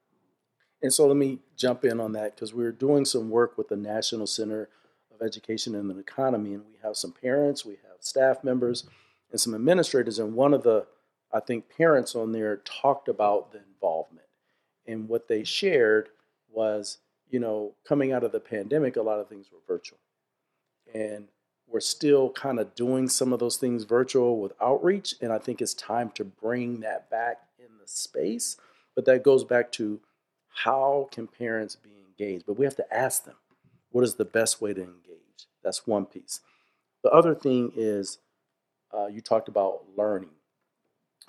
And 0.82 0.92
so 0.92 1.06
let 1.06 1.18
me 1.18 1.38
jump 1.56 1.86
in 1.86 2.00
on 2.00 2.14
that 2.14 2.34
because 2.34 2.52
we're 2.52 2.72
doing 2.72 3.06
some 3.06 3.30
work 3.30 3.60
with 3.60 3.68
the 3.68 3.78
National 3.78 4.26
Center 4.26 4.68
Education 5.22 5.76
and 5.76 5.90
the 5.90 5.98
Economy, 5.98 6.54
and 6.54 6.64
we 6.66 6.78
have 6.84 6.96
some 6.96 7.12
parents, 7.12 7.66
we 7.66 7.74
have 7.74 7.98
staff 8.00 8.44
members, 8.44 8.86
and 9.32 9.40
some 9.40 9.56
administrators. 9.56 10.20
And 10.20 10.34
one 10.34 10.54
of 10.54 10.64
the, 10.64 10.86
I 11.34 11.40
think, 11.40 11.66
parents 11.76 12.16
on 12.16 12.32
there 12.32 12.58
talked 12.58 13.08
about 13.08 13.52
the 13.52 13.60
involvement. 13.74 14.28
And 14.88 15.08
what 15.08 15.28
they 15.28 15.44
shared 15.44 16.10
was, 16.50 16.98
you 17.30 17.40
know, 17.40 17.74
coming 17.88 18.12
out 18.12 18.24
of 18.24 18.32
the 18.32 18.40
pandemic, 18.40 18.98
a 18.98 19.02
lot 19.02 19.20
of 19.20 19.30
things 19.30 19.48
were 19.52 19.60
virtual. 19.68 20.00
And 20.94 21.28
we're 21.68 21.80
still 21.80 22.32
kind 22.32 22.60
of 22.60 22.76
doing 22.76 23.08
some 23.08 23.32
of 23.32 23.40
those 23.40 23.56
things 23.58 23.84
virtual 23.84 24.42
with 24.42 24.52
outreach. 24.62 25.16
And 25.22 25.32
I 25.32 25.38
think 25.40 25.62
it's 25.62 25.74
time 25.74 26.12
to 26.16 26.26
bring 26.26 26.82
that 26.82 27.10
back 27.10 27.38
in 27.60 27.78
the 27.80 27.88
space. 27.88 28.58
But 28.96 29.06
that 29.06 29.24
goes 29.24 29.46
back 29.46 29.72
to 29.74 30.02
how 30.50 31.08
can 31.12 31.28
parents 31.28 31.78
be 31.78 31.92
engaged? 32.06 32.46
But 32.46 32.60
we 32.60 32.66
have 32.66 32.76
to 32.76 32.94
ask 32.94 33.24
them, 33.24 33.36
what 33.92 34.04
is 34.04 34.16
the 34.16 34.26
best 34.26 34.62
way 34.62 34.74
to 34.74 34.82
engage? 34.82 35.48
That's 35.64 35.86
one 35.86 36.06
piece. 36.06 36.42
The 37.04 37.10
other 37.12 37.36
thing 37.36 37.72
is, 37.76 38.20
uh, 38.94 39.08
you 39.08 39.22
talked 39.22 39.48
about 39.48 39.84
learning. 39.96 40.32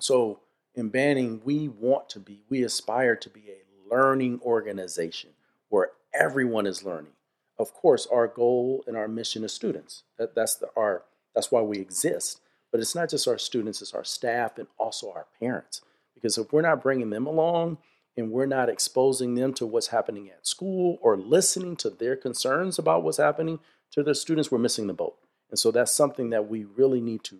So 0.00 0.40
in 0.74 0.88
Banning, 0.88 1.40
we 1.44 1.68
want 1.68 2.08
to 2.10 2.20
be, 2.20 2.42
we 2.48 2.62
aspire 2.62 3.16
to 3.16 3.30
be 3.30 3.44
a 3.50 3.94
learning 3.94 4.40
organization 4.42 5.30
where 5.68 5.90
everyone 6.14 6.66
is 6.66 6.84
learning. 6.84 7.12
Of 7.58 7.72
course, 7.74 8.06
our 8.10 8.26
goal 8.26 8.82
and 8.86 8.96
our 8.96 9.08
mission 9.08 9.44
is 9.44 9.52
students. 9.52 10.02
That, 10.18 10.34
that's 10.34 10.56
the, 10.56 10.68
our 10.76 11.04
that's 11.34 11.50
why 11.50 11.60
we 11.62 11.78
exist. 11.78 12.40
But 12.70 12.80
it's 12.80 12.94
not 12.94 13.10
just 13.10 13.28
our 13.28 13.38
students; 13.38 13.82
it's 13.82 13.94
our 13.94 14.04
staff 14.04 14.58
and 14.58 14.66
also 14.78 15.12
our 15.12 15.26
parents. 15.38 15.82
Because 16.14 16.38
if 16.38 16.52
we're 16.52 16.62
not 16.62 16.82
bringing 16.82 17.10
them 17.10 17.26
along, 17.26 17.78
and 18.16 18.30
we're 18.30 18.46
not 18.46 18.68
exposing 18.68 19.34
them 19.34 19.54
to 19.54 19.66
what's 19.66 19.88
happening 19.88 20.30
at 20.30 20.46
school 20.46 20.98
or 21.00 21.16
listening 21.16 21.76
to 21.76 21.90
their 21.90 22.16
concerns 22.16 22.78
about 22.78 23.02
what's 23.02 23.18
happening 23.18 23.58
to 23.92 24.02
their 24.02 24.14
students, 24.14 24.50
we're 24.50 24.58
missing 24.58 24.86
the 24.86 24.92
boat. 24.92 25.16
And 25.50 25.58
so 25.58 25.70
that's 25.70 25.92
something 25.92 26.30
that 26.30 26.48
we 26.48 26.64
really 26.64 27.00
need 27.00 27.24
to 27.24 27.38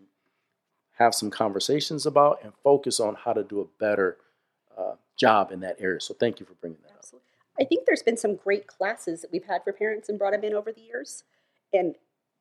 have 0.99 1.15
some 1.15 1.31
conversations 1.31 2.07
about 2.07 2.41
and 2.43 2.53
focus 2.63 3.01
on 3.01 3.15
how 3.15 3.33
to 3.33 3.43
do 3.43 3.61
a 3.61 3.67
better 3.79 4.19
uh, 4.77 4.95
job 5.19 5.51
in 5.51 5.61
that 5.61 5.77
area. 5.79 6.01
So 6.01 6.15
thank 6.15 6.41
you 6.41 6.47
for 6.47 6.55
bringing 6.55 6.79
that 6.83 6.91
up. 6.91 7.21
I 7.61 7.65
think 7.65 7.85
there's 7.87 8.03
been 8.03 8.17
some 8.17 8.37
great 8.37 8.67
classes 8.67 9.21
that 9.23 9.33
we've 9.33 9.45
had 9.45 9.63
for 9.63 9.73
parents 9.73 10.09
and 10.09 10.19
brought 10.19 10.33
them 10.33 10.45
in 10.45 10.55
over 10.55 10.73
the 10.73 10.81
years. 10.81 11.25
And 11.73 11.97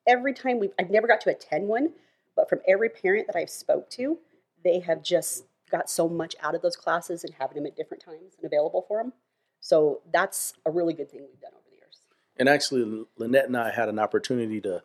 every 0.07 0.33
time 0.33 0.59
we've, 0.59 0.71
I've 0.79 0.89
never 0.89 1.07
got 1.07 1.21
to 1.21 1.29
attend 1.29 1.67
one, 1.67 1.91
but 2.35 2.50
from 2.50 2.59
every 2.67 2.89
parent 2.89 3.27
that 3.27 3.35
I've 3.35 3.50
spoke 3.50 3.89
to, 3.91 4.17
they 4.63 4.79
have 4.79 5.03
just 5.03 5.45
got 5.71 5.89
so 5.89 6.07
much 6.09 6.35
out 6.41 6.53
of 6.55 6.61
those 6.61 6.75
classes 6.75 7.23
and 7.23 7.33
having 7.39 7.55
them 7.55 7.65
at 7.65 7.75
different 7.75 8.03
times 8.03 8.33
and 8.37 8.45
available 8.45 8.83
for 8.87 8.97
them 9.01 9.13
So 9.59 10.01
that's 10.11 10.53
a 10.65 10.71
really 10.71 10.93
good 10.93 11.09
thing 11.09 11.21
we've 11.21 11.39
done 11.39 11.51
over 11.53 11.63
the 11.69 11.75
years. 11.77 11.97
And 12.37 12.49
actually, 12.49 13.05
Lynette 13.17 13.45
and 13.45 13.57
I 13.57 13.71
had 13.71 13.89
an 13.89 13.99
opportunity 13.99 14.59
to 14.61 14.83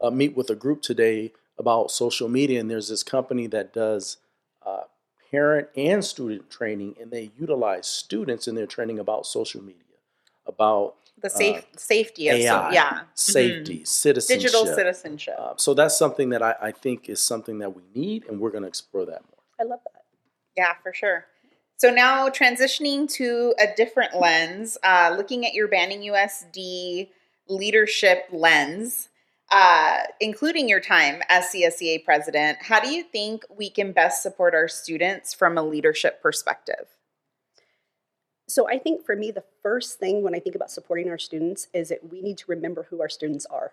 uh, 0.00 0.10
meet 0.10 0.36
with 0.36 0.50
a 0.50 0.54
group 0.54 0.82
today 0.82 1.32
about 1.58 1.90
social 1.90 2.28
media, 2.28 2.58
and 2.60 2.70
there's 2.70 2.88
this 2.88 3.02
company 3.02 3.46
that 3.48 3.72
does 3.72 4.16
uh, 4.66 4.84
parent 5.30 5.68
and 5.76 6.04
student 6.04 6.50
training, 6.50 6.96
and 7.00 7.10
they 7.10 7.30
utilize 7.38 7.86
students 7.86 8.48
in 8.48 8.54
their 8.54 8.66
training 8.66 8.98
about 8.98 9.26
social 9.26 9.62
media, 9.62 9.98
about 10.46 10.96
The 11.20 11.30
safe 11.30 11.58
Uh, 11.58 11.78
safety 11.78 12.28
of 12.28 12.36
AI, 12.36 12.48
so, 12.48 12.74
yeah. 12.74 13.02
safety, 13.14 13.80
Mhm. 13.80 13.86
citizenship. 13.86 14.40
Digital 14.42 14.66
citizenship. 14.74 15.34
Uh, 15.38 15.54
so 15.56 15.74
that's 15.74 15.96
something 15.96 16.30
that 16.30 16.42
I, 16.42 16.56
I 16.68 16.72
think 16.72 17.08
is 17.08 17.22
something 17.22 17.58
that 17.58 17.70
we 17.76 17.82
need, 17.94 18.24
and 18.28 18.40
we're 18.40 18.50
going 18.50 18.62
to 18.62 18.68
explore 18.68 19.04
that 19.06 19.22
more. 19.30 19.42
I 19.60 19.62
love 19.64 19.80
that. 19.84 19.93
Yeah, 20.56 20.74
for 20.82 20.92
sure. 20.92 21.26
So 21.76 21.90
now 21.90 22.28
transitioning 22.28 23.12
to 23.14 23.54
a 23.58 23.66
different 23.76 24.14
lens, 24.18 24.78
uh, 24.84 25.14
looking 25.16 25.44
at 25.44 25.54
your 25.54 25.68
Banning 25.68 26.02
USD 26.02 27.08
leadership 27.48 28.26
lens, 28.32 29.08
uh, 29.50 30.04
including 30.20 30.68
your 30.68 30.80
time 30.80 31.20
as 31.28 31.46
CSEA 31.46 32.04
president, 32.04 32.58
how 32.62 32.80
do 32.80 32.88
you 32.88 33.02
think 33.02 33.44
we 33.54 33.68
can 33.68 33.92
best 33.92 34.22
support 34.22 34.54
our 34.54 34.68
students 34.68 35.34
from 35.34 35.58
a 35.58 35.62
leadership 35.62 36.22
perspective? 36.22 36.86
So 38.48 38.68
I 38.68 38.78
think 38.78 39.04
for 39.04 39.16
me, 39.16 39.30
the 39.30 39.44
first 39.62 39.98
thing 39.98 40.22
when 40.22 40.34
I 40.34 40.38
think 40.38 40.54
about 40.54 40.70
supporting 40.70 41.08
our 41.08 41.18
students 41.18 41.68
is 41.72 41.88
that 41.88 42.10
we 42.10 42.20
need 42.20 42.38
to 42.38 42.44
remember 42.48 42.86
who 42.90 43.00
our 43.00 43.08
students 43.08 43.46
are. 43.46 43.72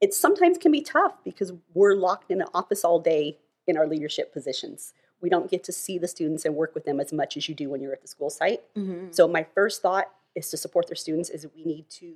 It 0.00 0.14
sometimes 0.14 0.58
can 0.58 0.72
be 0.72 0.82
tough 0.82 1.14
because 1.24 1.52
we're 1.74 1.94
locked 1.94 2.30
in 2.30 2.42
an 2.42 2.48
office 2.54 2.84
all 2.84 3.00
day 3.00 3.38
in 3.66 3.76
our 3.76 3.86
leadership 3.86 4.32
positions. 4.32 4.92
We 5.20 5.30
don't 5.30 5.50
get 5.50 5.64
to 5.64 5.72
see 5.72 5.98
the 5.98 6.08
students 6.08 6.44
and 6.44 6.54
work 6.54 6.74
with 6.74 6.84
them 6.84 7.00
as 7.00 7.12
much 7.12 7.36
as 7.36 7.48
you 7.48 7.54
do 7.54 7.70
when 7.70 7.80
you're 7.80 7.92
at 7.92 8.02
the 8.02 8.08
school 8.08 8.30
site. 8.30 8.62
Mm-hmm. 8.76 9.12
So 9.12 9.26
my 9.26 9.46
first 9.54 9.82
thought 9.82 10.10
is 10.34 10.50
to 10.50 10.56
support 10.56 10.88
their 10.88 10.96
students 10.96 11.30
is 11.30 11.46
we 11.56 11.64
need 11.64 11.88
to 11.90 12.14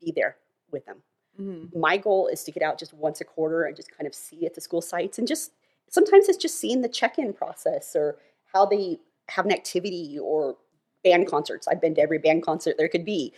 be 0.00 0.12
there 0.14 0.36
with 0.70 0.86
them. 0.86 1.02
Mm-hmm. 1.40 1.78
My 1.78 1.96
goal 1.96 2.26
is 2.26 2.42
to 2.44 2.52
get 2.52 2.62
out 2.62 2.78
just 2.78 2.94
once 2.94 3.20
a 3.20 3.24
quarter 3.24 3.64
and 3.64 3.76
just 3.76 3.94
kind 3.96 4.06
of 4.06 4.14
see 4.14 4.46
at 4.46 4.54
the 4.54 4.60
school 4.60 4.80
sites 4.80 5.18
and 5.18 5.28
just 5.28 5.52
sometimes 5.88 6.28
it's 6.28 6.38
just 6.38 6.58
seeing 6.58 6.80
the 6.80 6.88
check-in 6.88 7.32
process 7.32 7.94
or 7.94 8.16
how 8.52 8.64
they 8.64 8.98
have 9.28 9.44
an 9.44 9.52
activity 9.52 10.18
or 10.20 10.56
band 11.04 11.28
concerts. 11.28 11.68
I've 11.68 11.80
been 11.80 11.94
to 11.96 12.00
every 12.00 12.18
band 12.18 12.42
concert 12.42 12.76
there 12.78 12.88
could 12.88 13.04
be. 13.04 13.32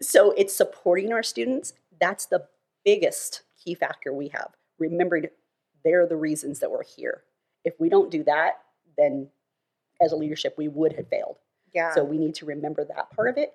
So 0.00 0.32
it's 0.32 0.54
supporting 0.54 1.12
our 1.12 1.22
students. 1.22 1.74
That's 2.00 2.26
the 2.26 2.46
biggest 2.84 3.42
key 3.62 3.74
factor 3.74 4.12
we 4.12 4.28
have. 4.28 4.50
Remembering 4.78 5.26
they're 5.84 6.06
the 6.06 6.16
reasons 6.16 6.60
that 6.60 6.70
we're 6.70 6.84
here. 6.84 7.22
If 7.64 7.74
we 7.78 7.88
don't 7.88 8.10
do 8.10 8.24
that, 8.24 8.60
then 8.96 9.28
as 10.00 10.12
a 10.12 10.16
leadership, 10.16 10.54
we 10.56 10.68
would 10.68 10.94
have 10.94 11.08
failed. 11.08 11.36
Yeah. 11.74 11.94
So 11.94 12.04
we 12.04 12.18
need 12.18 12.34
to 12.36 12.46
remember 12.46 12.84
that 12.84 13.10
part 13.10 13.28
of 13.28 13.36
it. 13.36 13.52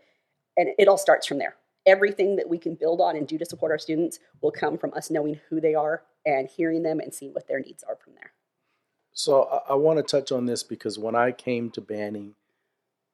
And 0.57 0.69
it 0.77 0.87
all 0.87 0.97
starts 0.97 1.25
from 1.25 1.37
there. 1.37 1.55
Everything 1.85 2.35
that 2.35 2.49
we 2.49 2.57
can 2.57 2.75
build 2.75 2.99
on 2.99 3.15
and 3.15 3.27
do 3.27 3.37
to 3.37 3.45
support 3.45 3.71
our 3.71 3.77
students 3.77 4.19
will 4.41 4.51
come 4.51 4.77
from 4.77 4.93
us 4.93 5.09
knowing 5.09 5.39
who 5.49 5.61
they 5.61 5.73
are 5.73 6.03
and 6.25 6.47
hearing 6.47 6.83
them 6.83 6.99
and 6.99 7.13
seeing 7.13 7.33
what 7.33 7.47
their 7.47 7.59
needs 7.59 7.83
are 7.83 7.95
from 7.95 8.13
there. 8.15 8.33
So 9.13 9.43
I, 9.43 9.73
I 9.73 9.75
want 9.75 9.97
to 9.97 10.03
touch 10.03 10.31
on 10.31 10.45
this 10.45 10.63
because 10.63 10.99
when 10.99 11.15
I 11.15 11.31
came 11.31 11.71
to 11.71 11.81
Banning, 11.81 12.35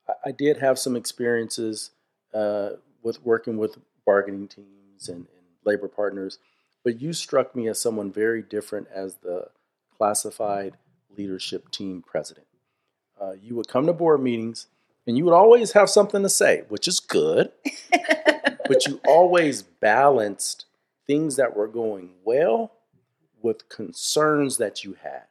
I, 0.08 0.30
I 0.30 0.32
did 0.32 0.58
have 0.58 0.80
some 0.80 0.96
experiences 0.96 1.92
uh, 2.34 2.72
with 3.04 3.24
working 3.24 3.58
with 3.58 3.78
bargaining 4.06 4.48
teams 4.48 5.08
and, 5.08 5.18
and 5.18 5.46
labor 5.64 5.88
partners, 5.88 6.40
but 6.84 7.00
you 7.00 7.14
struck 7.14 7.56
me 7.56 7.68
as 7.68 7.80
someone 7.80 8.12
very 8.12 8.42
different 8.42 8.88
as 8.94 9.16
the 9.18 9.48
classified 9.98 10.78
leadership 11.18 11.72
team 11.72 12.04
president. 12.06 12.48
Uh, 13.20 13.34
you 13.42 13.56
would 13.56 13.68
come 13.68 13.86
to 13.86 13.94
board 13.94 14.22
meetings 14.22 14.68
and 15.08 15.18
you 15.18 15.26
would 15.26 15.34
always 15.34 15.74
have 15.74 15.90
something 15.90 16.24
to 16.24 16.30
say, 16.30 16.64
which 16.68 16.88
is 16.88 17.00
good, 17.00 17.52
but 18.68 18.86
you 18.88 19.00
always 19.08 19.62
balanced 19.62 20.66
things 21.06 21.36
that 21.36 21.56
were 21.56 21.68
going 21.68 22.12
well 22.24 22.72
with 23.42 23.70
concerns 23.70 24.58
that 24.58 24.84
you 24.84 24.98
had. 25.04 25.24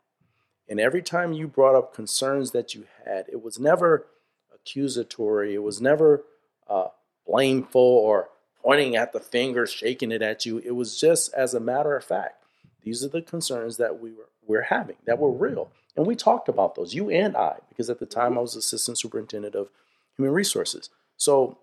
And 0.68 0.80
every 0.80 1.02
time 1.02 1.32
you 1.32 1.48
brought 1.48 1.74
up 1.74 1.94
concerns 1.94 2.52
that 2.52 2.74
you 2.74 2.86
had, 3.04 3.26
it 3.28 3.42
was 3.42 3.58
never 3.58 4.06
accusatory, 4.54 5.54
it 5.54 5.62
was 5.62 5.80
never 5.80 6.24
uh, 6.68 6.88
blameful 7.26 7.82
or 7.82 8.30
pointing 8.62 8.96
at 8.96 9.12
the 9.12 9.20
finger, 9.20 9.66
shaking 9.66 10.10
it 10.10 10.22
at 10.22 10.46
you. 10.46 10.58
It 10.58 10.70
was 10.70 10.98
just 10.98 11.34
as 11.34 11.52
a 11.52 11.60
matter 11.60 11.96
of 11.96 12.04
fact. 12.04 12.44
These 12.82 13.04
are 13.04 13.08
the 13.08 13.22
concerns 13.22 13.76
that 13.78 14.00
we 14.00 14.12
were 14.12 14.28
we're 14.46 14.62
having 14.62 14.96
that 15.06 15.18
were 15.18 15.30
mm-hmm. 15.30 15.42
real. 15.42 15.70
And 15.96 16.06
we 16.06 16.16
talked 16.16 16.48
about 16.48 16.74
those, 16.74 16.94
you 16.94 17.10
and 17.10 17.36
I, 17.36 17.56
because 17.68 17.88
at 17.88 17.98
the 17.98 18.06
time 18.06 18.32
I 18.32 18.34
mm-hmm. 18.34 18.40
was 18.42 18.56
assistant 18.56 18.98
superintendent 18.98 19.54
of 19.54 19.70
human 20.16 20.34
resources. 20.34 20.90
So 21.16 21.58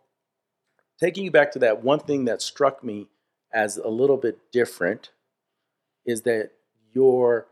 taking 1.00 1.26
you 1.26 1.32
back 1.32 1.52
to 1.54 1.60
that, 1.60 1.84
one 1.84 2.00
thing 2.00 2.26
that 2.26 2.42
struck 2.42 2.84
me 2.84 3.08
as 3.54 3.78
a 3.78 3.90
little 3.90 4.18
bit 4.18 4.52
different 4.52 5.12
is 6.06 6.22
that 6.22 6.52
your 6.94 7.48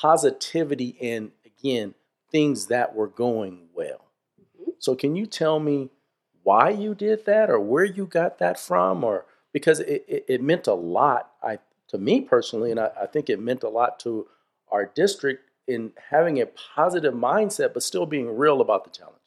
positivity 0.00 0.96
and 1.00 1.32
again 1.44 1.94
things 2.30 2.66
that 2.66 2.94
were 2.94 3.08
going 3.08 3.68
well. 3.74 4.06
Mm-hmm. 4.40 4.70
So 4.78 4.94
can 4.94 5.16
you 5.16 5.26
tell 5.26 5.60
me 5.60 5.90
why 6.42 6.70
you 6.70 6.94
did 6.94 7.26
that 7.26 7.50
or 7.50 7.60
where 7.60 7.84
you 7.84 8.06
got 8.06 8.38
that 8.38 8.58
from 8.58 9.04
or 9.04 9.26
because 9.52 9.80
it, 9.80 10.04
it, 10.08 10.24
it 10.28 10.42
meant 10.42 10.66
a 10.66 10.74
lot 10.74 11.30
I 11.42 11.58
to 11.92 11.98
me 11.98 12.20
personally 12.20 12.70
and 12.70 12.80
I, 12.80 12.90
I 13.02 13.06
think 13.06 13.30
it 13.30 13.40
meant 13.40 13.62
a 13.62 13.68
lot 13.68 14.00
to 14.00 14.26
our 14.70 14.86
district 14.86 15.48
in 15.68 15.92
having 16.10 16.40
a 16.40 16.46
positive 16.46 17.14
mindset 17.14 17.72
but 17.72 17.82
still 17.82 18.06
being 18.06 18.36
real 18.36 18.60
about 18.60 18.84
the 18.84 18.90
challenges. 18.90 19.20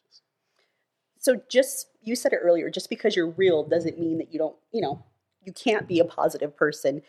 So 1.17 1.41
just 1.49 1.87
you 2.03 2.15
said 2.15 2.33
it 2.33 2.39
earlier, 2.43 2.69
just 2.69 2.89
because 2.89 3.15
you're 3.15 3.31
real 3.31 3.63
doesn't 3.63 3.99
mean 3.99 4.19
that 4.19 4.31
you 4.31 4.37
don't, 4.37 4.55
you 4.71 4.81
know, 4.81 5.03
you 5.43 5.51
can't 5.51 5.87
be 5.87 5.99
a 5.99 6.05
positive 6.05 6.55
person. 6.55 7.01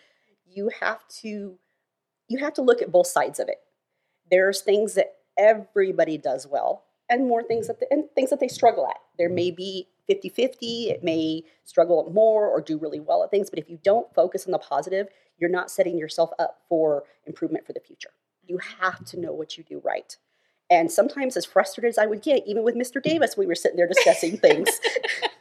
You 0.47 0.71
have 0.81 1.07
to 1.21 1.59
you 2.29 2.39
have 2.39 2.55
to 2.55 2.63
look 2.63 2.83
at 2.83 2.91
both 2.91 3.07
sides 3.07 3.39
of 3.39 3.49
it. 3.49 3.59
There's 4.31 4.63
things 4.63 4.95
that 4.95 5.17
everybody 5.39 6.19
does 6.19 6.47
well 6.47 6.85
and 7.09 7.29
more 7.29 7.43
things 7.43 7.69
that 7.69 7.77
and 7.91 8.05
things 8.15 8.31
that 8.31 8.41
they 8.41 8.49
struggle 8.49 8.87
at. 8.87 8.97
There 9.19 9.29
may 9.29 9.51
be 9.51 9.89
50-50, 10.09 10.91
it 10.91 11.05
may 11.05 11.43
struggle 11.65 12.11
more 12.13 12.49
or 12.49 12.61
do 12.61 12.79
really 12.79 13.01
well 13.01 13.25
at 13.25 13.31
things, 13.31 13.51
but 13.51 13.59
if 13.59 13.69
you 13.69 13.79
don't 13.83 14.13
focus 14.15 14.47
on 14.47 14.53
the 14.53 14.59
positive, 14.59 15.09
you're 15.39 15.51
not 15.51 15.71
setting 15.71 15.99
yourself 15.99 16.31
up 16.39 16.63
for 16.69 17.05
improvement 17.27 17.67
for 17.67 17.73
the 17.73 17.81
future. 17.81 18.11
You 18.47 18.59
have 18.81 19.05
to 19.07 19.21
know 19.21 19.33
what 19.33 19.59
you 19.59 19.65
do 19.65 19.81
right. 19.85 20.17
And 20.71 20.91
sometimes, 20.91 21.37
as 21.37 21.45
frustrated 21.45 21.89
as 21.91 21.99
I 21.99 22.07
would 22.07 22.23
get, 22.23 22.47
even 22.47 22.65
with 22.65 22.75
Mr. 22.75 23.03
Davis, 23.03 23.37
we 23.37 23.47
were 23.47 23.55
sitting 23.55 23.77
there 23.77 23.87
discussing 23.87 24.37
things. 24.39 24.69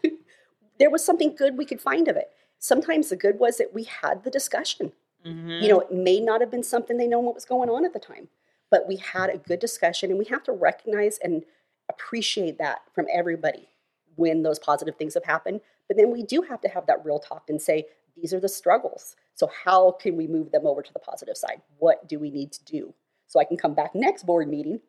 there 0.79 0.89
was 0.89 1.03
something 1.03 1.35
good 1.35 1.57
we 1.57 1.65
could 1.65 1.81
find 1.81 2.07
of 2.07 2.15
it. 2.15 2.29
Sometimes 2.59 3.09
the 3.09 3.15
good 3.15 3.39
was 3.39 3.57
that 3.57 3.73
we 3.73 3.83
had 3.83 4.23
the 4.23 4.29
discussion. 4.29 4.91
Mm-hmm. 5.25 5.63
You 5.63 5.69
know, 5.69 5.79
it 5.79 5.91
may 5.91 6.19
not 6.19 6.41
have 6.41 6.51
been 6.51 6.63
something 6.63 6.97
they 6.97 7.07
know 7.07 7.19
what 7.19 7.35
was 7.35 7.45
going 7.45 7.69
on 7.69 7.85
at 7.85 7.93
the 7.93 7.99
time, 7.99 8.27
but 8.69 8.87
we 8.87 8.97
had 8.97 9.29
a 9.29 9.37
good 9.37 9.59
discussion, 9.59 10.09
and 10.09 10.19
we 10.19 10.25
have 10.25 10.43
to 10.43 10.51
recognize 10.51 11.17
and 11.23 11.43
appreciate 11.89 12.57
that 12.57 12.81
from 12.93 13.05
everybody 13.11 13.69
when 14.15 14.43
those 14.43 14.59
positive 14.59 14.95
things 14.95 15.13
have 15.13 15.25
happened. 15.25 15.61
But 15.87 15.97
then 15.97 16.11
we 16.11 16.23
do 16.23 16.43
have 16.43 16.61
to 16.61 16.69
have 16.69 16.85
that 16.87 17.03
real 17.03 17.19
talk 17.19 17.49
and 17.49 17.61
say, 17.61 17.85
these 18.15 18.33
are 18.33 18.39
the 18.39 18.49
struggles. 18.49 19.15
So, 19.35 19.49
how 19.63 19.91
can 19.91 20.15
we 20.15 20.27
move 20.27 20.51
them 20.51 20.65
over 20.65 20.81
to 20.81 20.93
the 20.93 20.99
positive 20.99 21.37
side? 21.37 21.61
What 21.77 22.07
do 22.07 22.19
we 22.19 22.31
need 22.31 22.51
to 22.53 22.65
do? 22.65 22.93
So 23.27 23.39
I 23.39 23.43
can 23.43 23.57
come 23.57 23.73
back 23.73 23.95
next 23.95 24.23
board 24.23 24.47
meeting 24.47 24.79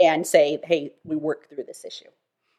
and 0.00 0.26
say, 0.26 0.58
hey, 0.64 0.92
we 1.04 1.16
worked 1.16 1.48
through 1.48 1.64
this 1.64 1.84
issue. 1.84 2.08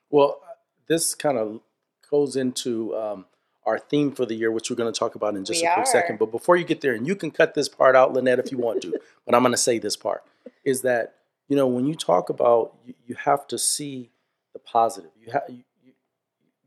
Well, 0.09 0.41
this 0.87 1.15
kind 1.15 1.37
of 1.37 1.61
goes 2.09 2.35
into 2.35 2.95
um, 2.95 3.25
our 3.65 3.79
theme 3.79 4.11
for 4.11 4.25
the 4.25 4.35
year, 4.35 4.51
which 4.51 4.69
we're 4.69 4.75
going 4.75 4.91
to 4.91 4.97
talk 4.97 5.15
about 5.15 5.35
in 5.35 5.45
just 5.45 5.61
We 5.61 5.67
a 5.67 5.73
quick 5.73 5.87
are. 5.87 5.91
second. 5.91 6.19
But 6.19 6.31
before 6.31 6.57
you 6.57 6.65
get 6.65 6.81
there, 6.81 6.93
and 6.93 7.07
you 7.07 7.15
can 7.15 7.31
cut 7.31 7.53
this 7.53 7.69
part 7.69 7.95
out, 7.95 8.13
Lynette, 8.13 8.39
if 8.39 8.51
you 8.51 8.57
want 8.57 8.81
to, 8.81 8.91
but 9.25 9.33
I'm 9.33 9.41
going 9.41 9.53
to 9.53 9.57
say 9.57 9.79
this 9.79 9.95
part 9.95 10.23
is 10.63 10.81
that 10.81 11.15
you 11.47 11.55
know 11.55 11.67
when 11.67 11.85
you 11.85 11.95
talk 11.95 12.29
about 12.29 12.75
you, 12.85 12.93
you 13.07 13.15
have 13.15 13.47
to 13.47 13.57
see 13.57 14.11
the 14.53 14.59
positive. 14.59 15.11
You 15.19 15.31
have 15.31 15.43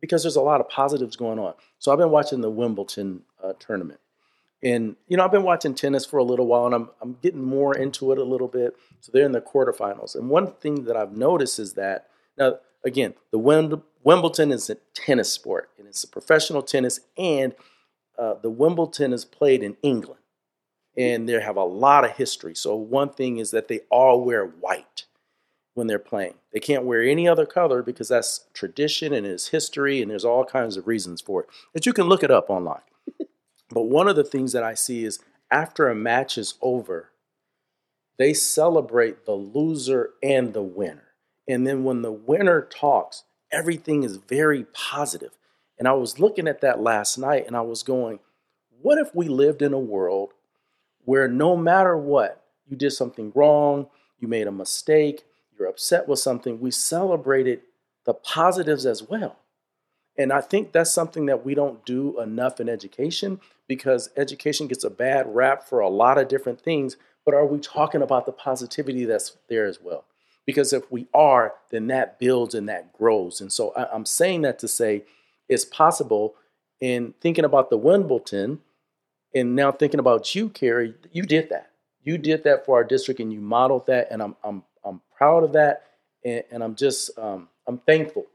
because 0.00 0.22
there's 0.22 0.36
a 0.36 0.42
lot 0.42 0.60
of 0.60 0.68
positives 0.68 1.16
going 1.16 1.38
on. 1.38 1.54
So 1.78 1.90
I've 1.90 1.98
been 1.98 2.10
watching 2.10 2.42
the 2.42 2.50
Wimbledon 2.50 3.22
uh, 3.42 3.54
tournament, 3.58 4.00
and 4.62 4.96
you 5.08 5.16
know 5.16 5.24
I've 5.24 5.32
been 5.32 5.42
watching 5.42 5.74
tennis 5.74 6.06
for 6.06 6.18
a 6.18 6.24
little 6.24 6.46
while, 6.46 6.66
and 6.66 6.74
I'm 6.74 6.90
I'm 7.00 7.18
getting 7.22 7.42
more 7.42 7.76
into 7.76 8.12
it 8.12 8.18
a 8.18 8.24
little 8.24 8.48
bit. 8.48 8.76
So 9.00 9.12
they're 9.12 9.26
in 9.26 9.32
the 9.32 9.40
quarterfinals, 9.40 10.14
and 10.14 10.28
one 10.28 10.52
thing 10.52 10.84
that 10.84 10.96
I've 10.96 11.16
noticed 11.16 11.58
is 11.58 11.74
that 11.74 12.08
now 12.38 12.58
again 12.84 13.14
the 13.30 13.38
Wim- 13.38 13.82
Wimbledon 14.02 14.52
is 14.52 14.70
a 14.70 14.76
tennis 14.94 15.32
sport, 15.32 15.70
and 15.78 15.86
it's 15.86 16.04
a 16.04 16.08
professional 16.08 16.62
tennis, 16.62 17.00
and 17.16 17.54
uh, 18.18 18.34
the 18.34 18.50
Wimbledon 18.50 19.12
is 19.12 19.24
played 19.24 19.62
in 19.62 19.76
England, 19.82 20.20
and 20.96 21.28
they 21.28 21.40
have 21.40 21.56
a 21.56 21.64
lot 21.64 22.04
of 22.04 22.12
history. 22.12 22.54
So 22.54 22.74
one 22.74 23.10
thing 23.10 23.38
is 23.38 23.50
that 23.50 23.68
they 23.68 23.80
all 23.90 24.24
wear 24.24 24.44
white 24.46 25.06
when 25.74 25.88
they're 25.88 25.98
playing. 25.98 26.34
They 26.52 26.60
can't 26.60 26.84
wear 26.84 27.02
any 27.02 27.26
other 27.26 27.46
color 27.46 27.82
because 27.82 28.08
that's 28.08 28.46
tradition 28.54 29.12
and 29.12 29.26
it's 29.26 29.48
history, 29.48 30.00
and 30.00 30.10
there's 30.10 30.24
all 30.24 30.44
kinds 30.44 30.76
of 30.76 30.86
reasons 30.86 31.20
for 31.20 31.42
it. 31.42 31.48
But 31.72 31.84
you 31.84 31.92
can 31.92 32.06
look 32.06 32.22
it 32.22 32.30
up 32.30 32.48
online. 32.48 32.82
But 33.74 33.82
one 33.82 34.08
of 34.08 34.16
the 34.16 34.24
things 34.24 34.52
that 34.52 34.62
I 34.62 34.74
see 34.74 35.04
is 35.04 35.18
after 35.50 35.88
a 35.88 35.94
match 35.94 36.38
is 36.38 36.54
over, 36.62 37.10
they 38.16 38.32
celebrate 38.32 39.26
the 39.26 39.32
loser 39.32 40.10
and 40.22 40.54
the 40.54 40.62
winner. 40.62 41.08
And 41.48 41.66
then 41.66 41.84
when 41.84 42.02
the 42.02 42.12
winner 42.12 42.62
talks, 42.62 43.24
everything 43.50 44.02
is 44.02 44.16
very 44.16 44.64
positive. 44.72 45.36
And 45.78 45.88
I 45.88 45.92
was 45.92 46.20
looking 46.20 46.48
at 46.48 46.60
that 46.60 46.80
last 46.80 47.18
night 47.18 47.46
and 47.46 47.56
I 47.56 47.60
was 47.62 47.82
going, 47.82 48.20
what 48.80 48.98
if 48.98 49.14
we 49.14 49.28
lived 49.28 49.62
in 49.62 49.72
a 49.72 49.78
world 49.78 50.32
where 51.04 51.28
no 51.28 51.56
matter 51.56 51.96
what, 51.96 52.44
you 52.66 52.76
did 52.76 52.92
something 52.92 53.32
wrong, 53.34 53.88
you 54.18 54.28
made 54.28 54.46
a 54.46 54.52
mistake, 54.52 55.24
you're 55.58 55.68
upset 55.68 56.08
with 56.08 56.18
something, 56.18 56.60
we 56.60 56.70
celebrated 56.70 57.60
the 58.04 58.14
positives 58.14 58.86
as 58.86 59.02
well. 59.02 59.36
And 60.16 60.32
I 60.32 60.40
think 60.40 60.72
that's 60.72 60.92
something 60.92 61.26
that 61.26 61.44
we 61.44 61.54
don't 61.54 61.84
do 61.84 62.20
enough 62.20 62.60
in 62.60 62.68
education 62.68 63.40
because 63.66 64.10
education 64.16 64.68
gets 64.68 64.84
a 64.84 64.90
bad 64.90 65.34
rap 65.34 65.66
for 65.66 65.80
a 65.80 65.88
lot 65.88 66.18
of 66.18 66.28
different 66.28 66.60
things. 66.60 66.96
But 67.24 67.34
are 67.34 67.46
we 67.46 67.58
talking 67.58 68.02
about 68.02 68.26
the 68.26 68.32
positivity 68.32 69.04
that's 69.04 69.36
there 69.48 69.66
as 69.66 69.80
well? 69.82 70.04
Because 70.46 70.72
if 70.72 70.90
we 70.92 71.08
are, 71.14 71.54
then 71.70 71.86
that 71.88 72.18
builds 72.18 72.54
and 72.54 72.68
that 72.68 72.92
grows. 72.92 73.40
And 73.40 73.52
so 73.52 73.72
I'm 73.74 74.04
saying 74.04 74.42
that 74.42 74.58
to 74.60 74.68
say 74.68 75.04
it's 75.48 75.64
possible 75.64 76.34
in 76.80 77.14
thinking 77.20 77.44
about 77.44 77.70
the 77.70 77.78
Wimbledon 77.78 78.60
and 79.34 79.56
now 79.56 79.72
thinking 79.72 80.00
about 80.00 80.34
you, 80.34 80.48
Carrie, 80.48 80.94
you 81.12 81.22
did 81.22 81.48
that. 81.48 81.70
You 82.02 82.18
did 82.18 82.44
that 82.44 82.66
for 82.66 82.76
our 82.76 82.84
district 82.84 83.20
and 83.20 83.32
you 83.32 83.40
modeled 83.40 83.86
that. 83.86 84.08
And 84.10 84.22
I'm, 84.22 84.36
I'm, 84.44 84.62
I'm 84.84 85.00
proud 85.16 85.44
of 85.44 85.54
that. 85.54 85.84
And, 86.24 86.44
and 86.52 86.62
I'm 86.62 86.76
just, 86.76 87.18
um, 87.18 87.48
I'm 87.66 87.78
thankful 87.78 88.26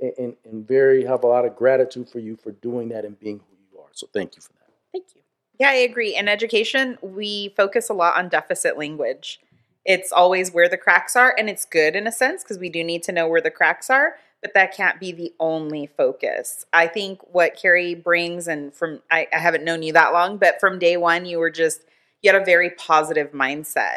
and, 0.00 0.36
and 0.44 0.66
very 0.66 1.04
have 1.04 1.24
a 1.24 1.26
lot 1.26 1.44
of 1.44 1.56
gratitude 1.56 2.08
for 2.08 2.18
you 2.18 2.36
for 2.36 2.52
doing 2.52 2.88
that 2.88 3.04
and 3.04 3.18
being 3.18 3.38
who 3.38 3.56
you 3.70 3.80
are. 3.80 3.88
So 3.92 4.08
thank 4.12 4.36
you 4.36 4.42
for 4.42 4.52
that. 4.54 4.72
Thank 4.92 5.06
you. 5.14 5.22
Yeah, 5.58 5.70
I 5.70 5.74
agree. 5.74 6.16
In 6.16 6.28
education, 6.28 6.96
we 7.02 7.52
focus 7.56 7.90
a 7.90 7.94
lot 7.94 8.16
on 8.16 8.28
deficit 8.28 8.78
language. 8.78 9.40
It's 9.84 10.12
always 10.12 10.52
where 10.52 10.68
the 10.68 10.76
cracks 10.78 11.16
are, 11.16 11.34
and 11.38 11.48
it's 11.50 11.64
good 11.64 11.96
in 11.96 12.06
a 12.06 12.12
sense 12.12 12.42
because 12.42 12.58
we 12.58 12.68
do 12.68 12.82
need 12.82 13.02
to 13.04 13.12
know 13.12 13.28
where 13.28 13.40
the 13.40 13.50
cracks 13.50 13.90
are, 13.90 14.16
but 14.42 14.54
that 14.54 14.74
can't 14.74 14.98
be 14.98 15.12
the 15.12 15.34
only 15.38 15.86
focus. 15.86 16.64
I 16.72 16.86
think 16.86 17.20
what 17.32 17.56
Carrie 17.56 17.94
brings, 17.94 18.48
and 18.48 18.74
from 18.74 19.02
I, 19.10 19.26
I 19.32 19.38
haven't 19.38 19.64
known 19.64 19.82
you 19.82 19.92
that 19.92 20.12
long, 20.12 20.38
but 20.38 20.60
from 20.60 20.78
day 20.78 20.96
one, 20.96 21.26
you 21.26 21.38
were 21.38 21.50
just, 21.50 21.82
you 22.22 22.32
had 22.32 22.40
a 22.40 22.44
very 22.44 22.70
positive 22.70 23.32
mindset. 23.32 23.96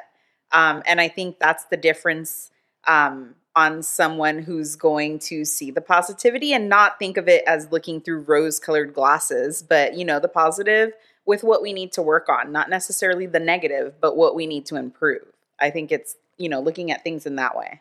Um, 0.51 0.83
and 0.85 1.01
I 1.01 1.07
think 1.07 1.39
that's 1.39 1.65
the 1.65 1.77
difference 1.77 2.51
um, 2.87 3.35
on 3.55 3.83
someone 3.83 4.39
who's 4.39 4.75
going 4.75 5.19
to 5.19 5.45
see 5.45 5.69
the 5.69 5.81
positivity 5.81 6.53
and 6.53 6.67
not 6.67 6.97
think 6.97 7.17
of 7.17 7.27
it 7.27 7.43
as 7.45 7.71
looking 7.71 8.01
through 8.01 8.21
rose 8.21 8.59
colored 8.59 8.93
glasses, 8.93 9.61
but 9.61 9.95
you 9.95 10.03
know, 10.03 10.19
the 10.19 10.27
positive 10.27 10.93
with 11.25 11.43
what 11.43 11.61
we 11.61 11.71
need 11.71 11.91
to 11.93 12.01
work 12.01 12.27
on, 12.29 12.51
not 12.51 12.69
necessarily 12.69 13.25
the 13.25 13.39
negative, 13.39 13.93
but 14.01 14.17
what 14.17 14.35
we 14.35 14.47
need 14.47 14.65
to 14.65 14.75
improve. 14.75 15.25
I 15.59 15.69
think 15.69 15.91
it's, 15.91 16.15
you 16.37 16.49
know, 16.49 16.59
looking 16.59 16.91
at 16.91 17.03
things 17.03 17.25
in 17.25 17.35
that 17.35 17.55
way. 17.55 17.79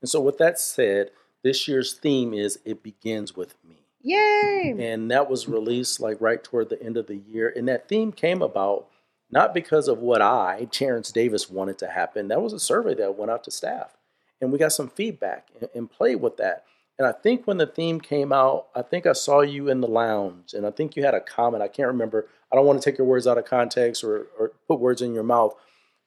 And 0.00 0.08
so, 0.08 0.20
with 0.20 0.38
that 0.38 0.58
said, 0.58 1.10
this 1.42 1.66
year's 1.66 1.94
theme 1.94 2.34
is 2.34 2.58
It 2.64 2.82
Begins 2.82 3.34
With 3.34 3.54
Me. 3.66 3.82
Yay! 4.02 4.74
And 4.78 5.10
that 5.10 5.30
was 5.30 5.48
released 5.48 5.98
like 5.98 6.20
right 6.20 6.44
toward 6.44 6.68
the 6.68 6.82
end 6.82 6.98
of 6.98 7.06
the 7.06 7.16
year. 7.16 7.52
And 7.54 7.66
that 7.68 7.88
theme 7.88 8.12
came 8.12 8.42
about 8.42 8.86
not 9.30 9.54
because 9.54 9.88
of 9.88 9.98
what 9.98 10.20
I, 10.20 10.68
Terrence 10.70 11.10
Davis, 11.10 11.50
wanted 11.50 11.78
to 11.78 11.88
happen. 11.88 12.28
That 12.28 12.42
was 12.42 12.52
a 12.52 12.60
survey 12.60 12.94
that 12.96 13.16
went 13.16 13.30
out 13.30 13.44
to 13.44 13.50
staff 13.50 13.96
and 14.40 14.52
we 14.52 14.58
got 14.58 14.72
some 14.72 14.88
feedback 14.88 15.48
and, 15.60 15.68
and 15.74 15.90
played 15.90 16.16
with 16.16 16.36
that. 16.38 16.64
And 16.98 17.08
I 17.08 17.12
think 17.12 17.46
when 17.46 17.56
the 17.56 17.66
theme 17.66 18.00
came 18.00 18.32
out, 18.32 18.68
I 18.74 18.82
think 18.82 19.06
I 19.06 19.14
saw 19.14 19.40
you 19.40 19.68
in 19.68 19.80
the 19.80 19.88
lounge, 19.88 20.54
and 20.54 20.64
I 20.64 20.70
think 20.70 20.94
you 20.94 21.04
had 21.04 21.14
a 21.14 21.20
comment. 21.20 21.62
I 21.62 21.68
can't 21.68 21.88
remember. 21.88 22.28
I 22.52 22.56
don't 22.56 22.66
want 22.66 22.80
to 22.80 22.88
take 22.88 22.98
your 22.98 23.06
words 23.06 23.26
out 23.26 23.38
of 23.38 23.44
context 23.44 24.04
or, 24.04 24.28
or 24.38 24.52
put 24.68 24.78
words 24.78 25.02
in 25.02 25.12
your 25.12 25.24
mouth, 25.24 25.54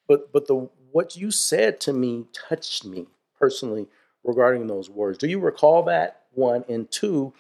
but 0.08 0.32
but 0.32 0.48
the 0.48 0.70
what 0.92 1.18
you 1.18 1.30
said 1.30 1.82
to 1.82 1.94
me 1.94 2.26
touched 2.32 2.86
me 2.86 3.08
personally 3.38 3.88
regarding 4.24 4.68
those 4.68 4.90
words. 4.90 5.18
Do 5.18 5.28
you 5.28 5.40
recall 5.40 5.84
that 5.84 6.22
one? 6.34 6.64
And 6.70 6.90
two, 6.90 7.34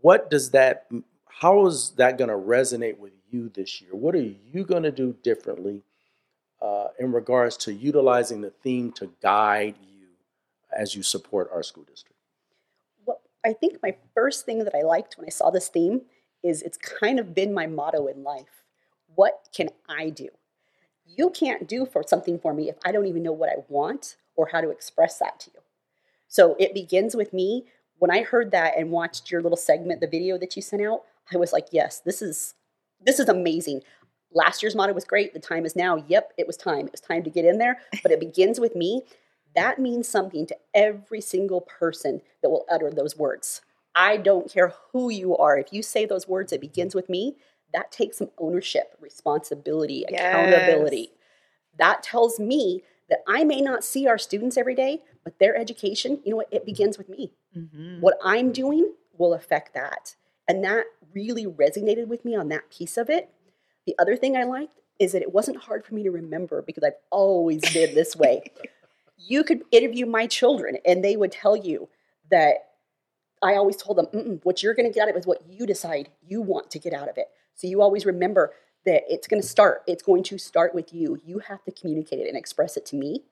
what 0.00 0.30
does 0.30 0.50
that? 0.50 0.86
How 1.28 1.66
is 1.66 1.90
that 1.96 2.18
going 2.18 2.30
to 2.30 2.36
resonate 2.36 2.98
with 2.98 3.12
you 3.30 3.48
this 3.48 3.80
year? 3.80 3.94
What 3.94 4.14
are 4.14 4.18
you 4.52 4.64
going 4.64 4.82
to 4.82 4.92
do 4.92 5.16
differently 5.22 5.82
uh, 6.60 6.88
in 6.98 7.12
regards 7.12 7.56
to 7.58 7.72
utilizing 7.72 8.40
the 8.40 8.50
theme 8.50 8.92
to 8.92 9.10
guide 9.22 9.76
you? 9.80 9.93
As 10.76 10.94
you 10.94 11.02
support 11.02 11.50
our 11.52 11.62
school 11.62 11.84
district? 11.84 12.18
Well, 13.06 13.20
I 13.44 13.52
think 13.52 13.78
my 13.82 13.96
first 14.14 14.44
thing 14.44 14.64
that 14.64 14.74
I 14.74 14.82
liked 14.82 15.16
when 15.16 15.26
I 15.26 15.30
saw 15.30 15.50
this 15.50 15.68
theme 15.68 16.02
is 16.42 16.62
it's 16.62 16.78
kind 16.78 17.18
of 17.18 17.34
been 17.34 17.54
my 17.54 17.66
motto 17.66 18.06
in 18.06 18.22
life. 18.22 18.64
What 19.14 19.48
can 19.54 19.70
I 19.88 20.10
do? 20.10 20.28
You 21.06 21.30
can't 21.30 21.68
do 21.68 21.86
for 21.86 22.02
something 22.06 22.38
for 22.38 22.52
me 22.52 22.68
if 22.68 22.76
I 22.84 22.92
don't 22.92 23.06
even 23.06 23.22
know 23.22 23.32
what 23.32 23.50
I 23.50 23.64
want 23.68 24.16
or 24.36 24.48
how 24.52 24.60
to 24.60 24.70
express 24.70 25.18
that 25.18 25.40
to 25.40 25.50
you. 25.54 25.60
So 26.28 26.56
it 26.58 26.74
begins 26.74 27.14
with 27.14 27.32
me. 27.32 27.64
When 27.98 28.10
I 28.10 28.22
heard 28.22 28.50
that 28.50 28.76
and 28.76 28.90
watched 28.90 29.30
your 29.30 29.40
little 29.40 29.56
segment, 29.56 30.00
the 30.00 30.06
video 30.06 30.36
that 30.38 30.56
you 30.56 30.62
sent 30.62 30.82
out, 30.82 31.02
I 31.32 31.36
was 31.36 31.52
like, 31.52 31.68
yes, 31.70 32.00
this 32.00 32.20
is 32.20 32.54
this 33.00 33.18
is 33.18 33.28
amazing. 33.28 33.82
Last 34.32 34.62
year's 34.62 34.74
motto 34.74 34.92
was 34.92 35.04
great. 35.04 35.32
The 35.32 35.40
time 35.40 35.64
is 35.64 35.76
now. 35.76 35.96
Yep, 36.08 36.32
it 36.38 36.46
was 36.46 36.56
time. 36.56 36.86
It 36.86 36.92
was 36.92 37.00
time 37.00 37.22
to 37.22 37.30
get 37.30 37.44
in 37.44 37.58
there. 37.58 37.78
But 38.02 38.10
it 38.10 38.18
begins 38.18 38.58
with 38.58 38.74
me 38.74 39.02
that 39.54 39.78
means 39.78 40.08
something 40.08 40.46
to 40.46 40.56
every 40.74 41.20
single 41.20 41.60
person 41.60 42.20
that 42.42 42.50
will 42.50 42.64
utter 42.70 42.90
those 42.90 43.16
words. 43.16 43.60
I 43.94 44.16
don't 44.16 44.50
care 44.50 44.74
who 44.92 45.10
you 45.10 45.36
are. 45.36 45.56
If 45.56 45.72
you 45.72 45.82
say 45.82 46.04
those 46.04 46.26
words, 46.26 46.52
it 46.52 46.60
begins 46.60 46.94
with 46.94 47.08
me. 47.08 47.36
That 47.72 47.92
takes 47.92 48.18
some 48.18 48.30
ownership, 48.38 48.96
responsibility, 49.00 50.04
yes. 50.08 50.20
accountability. 50.20 51.12
That 51.78 52.02
tells 52.02 52.40
me 52.40 52.82
that 53.08 53.20
I 53.28 53.44
may 53.44 53.60
not 53.60 53.84
see 53.84 54.06
our 54.06 54.18
students 54.18 54.56
every 54.56 54.74
day, 54.74 55.02
but 55.22 55.38
their 55.38 55.56
education, 55.56 56.20
you 56.24 56.30
know 56.30 56.36
what, 56.36 56.52
it 56.52 56.66
begins 56.66 56.98
with 56.98 57.08
me. 57.08 57.32
Mm-hmm. 57.56 58.00
What 58.00 58.16
I'm 58.22 58.52
doing 58.52 58.92
will 59.16 59.34
affect 59.34 59.74
that. 59.74 60.16
And 60.48 60.64
that 60.64 60.86
really 61.14 61.46
resonated 61.46 62.08
with 62.08 62.24
me 62.24 62.34
on 62.34 62.48
that 62.48 62.70
piece 62.70 62.96
of 62.96 63.08
it. 63.08 63.30
The 63.86 63.94
other 63.98 64.16
thing 64.16 64.36
I 64.36 64.44
liked 64.44 64.80
is 64.98 65.12
that 65.12 65.22
it 65.22 65.32
wasn't 65.32 65.58
hard 65.58 65.84
for 65.84 65.94
me 65.94 66.02
to 66.04 66.10
remember 66.10 66.62
because 66.62 66.84
I've 66.84 66.92
always 67.10 67.60
been 67.72 67.94
this 67.94 68.16
way. 68.16 68.44
you 69.16 69.44
could 69.44 69.62
interview 69.70 70.06
my 70.06 70.26
children 70.26 70.78
and 70.84 71.04
they 71.04 71.16
would 71.16 71.32
tell 71.32 71.56
you 71.56 71.88
that 72.30 72.54
I 73.42 73.56
always 73.56 73.76
told 73.76 73.98
them, 73.98 74.40
what 74.42 74.62
you're 74.62 74.74
going 74.74 74.90
to 74.90 74.94
get 74.94 75.02
out 75.02 75.10
of 75.10 75.16
it 75.16 75.20
is 75.20 75.26
what 75.26 75.42
you 75.48 75.66
decide 75.66 76.08
you 76.26 76.40
want 76.40 76.70
to 76.70 76.78
get 76.78 76.94
out 76.94 77.08
of 77.08 77.18
it. 77.18 77.26
So 77.54 77.66
you 77.66 77.82
always 77.82 78.06
remember 78.06 78.54
that 78.86 79.02
it's 79.08 79.26
going 79.26 79.40
to 79.40 79.46
start. 79.46 79.82
It's 79.86 80.02
going 80.02 80.22
to 80.24 80.38
start 80.38 80.74
with 80.74 80.92
you. 80.92 81.20
You 81.24 81.40
have 81.40 81.62
to 81.64 81.72
communicate 81.72 82.20
it 82.20 82.28
and 82.28 82.36
express 82.36 82.76
it 82.76 82.86
to 82.86 82.96
me. 82.96 83.24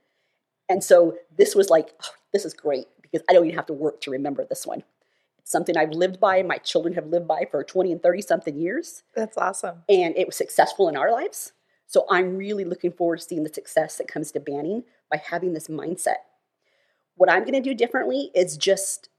And 0.68 0.82
so 0.84 1.16
this 1.36 1.54
was 1.54 1.70
like, 1.70 1.94
oh, 2.02 2.10
this 2.32 2.44
is 2.44 2.54
great 2.54 2.86
because 3.00 3.22
I 3.28 3.32
don't 3.32 3.44
even 3.44 3.56
have 3.56 3.66
to 3.66 3.72
work 3.72 4.00
to 4.02 4.10
remember 4.10 4.44
this 4.44 4.66
one. 4.66 4.82
It's 5.38 5.50
something 5.50 5.76
I've 5.76 5.90
lived 5.90 6.20
by. 6.20 6.42
My 6.42 6.58
children 6.58 6.94
have 6.94 7.06
lived 7.06 7.26
by 7.26 7.46
for 7.50 7.64
20 7.64 7.92
and 7.92 8.02
30 8.02 8.22
something 8.22 8.56
years. 8.56 9.02
That's 9.14 9.36
awesome. 9.36 9.82
And 9.88 10.16
it 10.16 10.26
was 10.26 10.36
successful 10.36 10.88
in 10.88 10.96
our 10.96 11.10
lives. 11.10 11.52
So 11.86 12.06
I'm 12.10 12.36
really 12.36 12.64
looking 12.64 12.92
forward 12.92 13.18
to 13.18 13.24
seeing 13.24 13.42
the 13.42 13.52
success 13.52 13.98
that 13.98 14.08
comes 14.08 14.30
to 14.32 14.40
banning 14.40 14.84
by 15.12 15.22
having 15.24 15.52
this 15.52 15.68
mindset. 15.68 16.24
What 17.16 17.30
I'm 17.30 17.42
going 17.42 17.52
to 17.52 17.60
do 17.60 17.74
differently 17.74 18.30
is 18.34 18.56
just, 18.56 19.10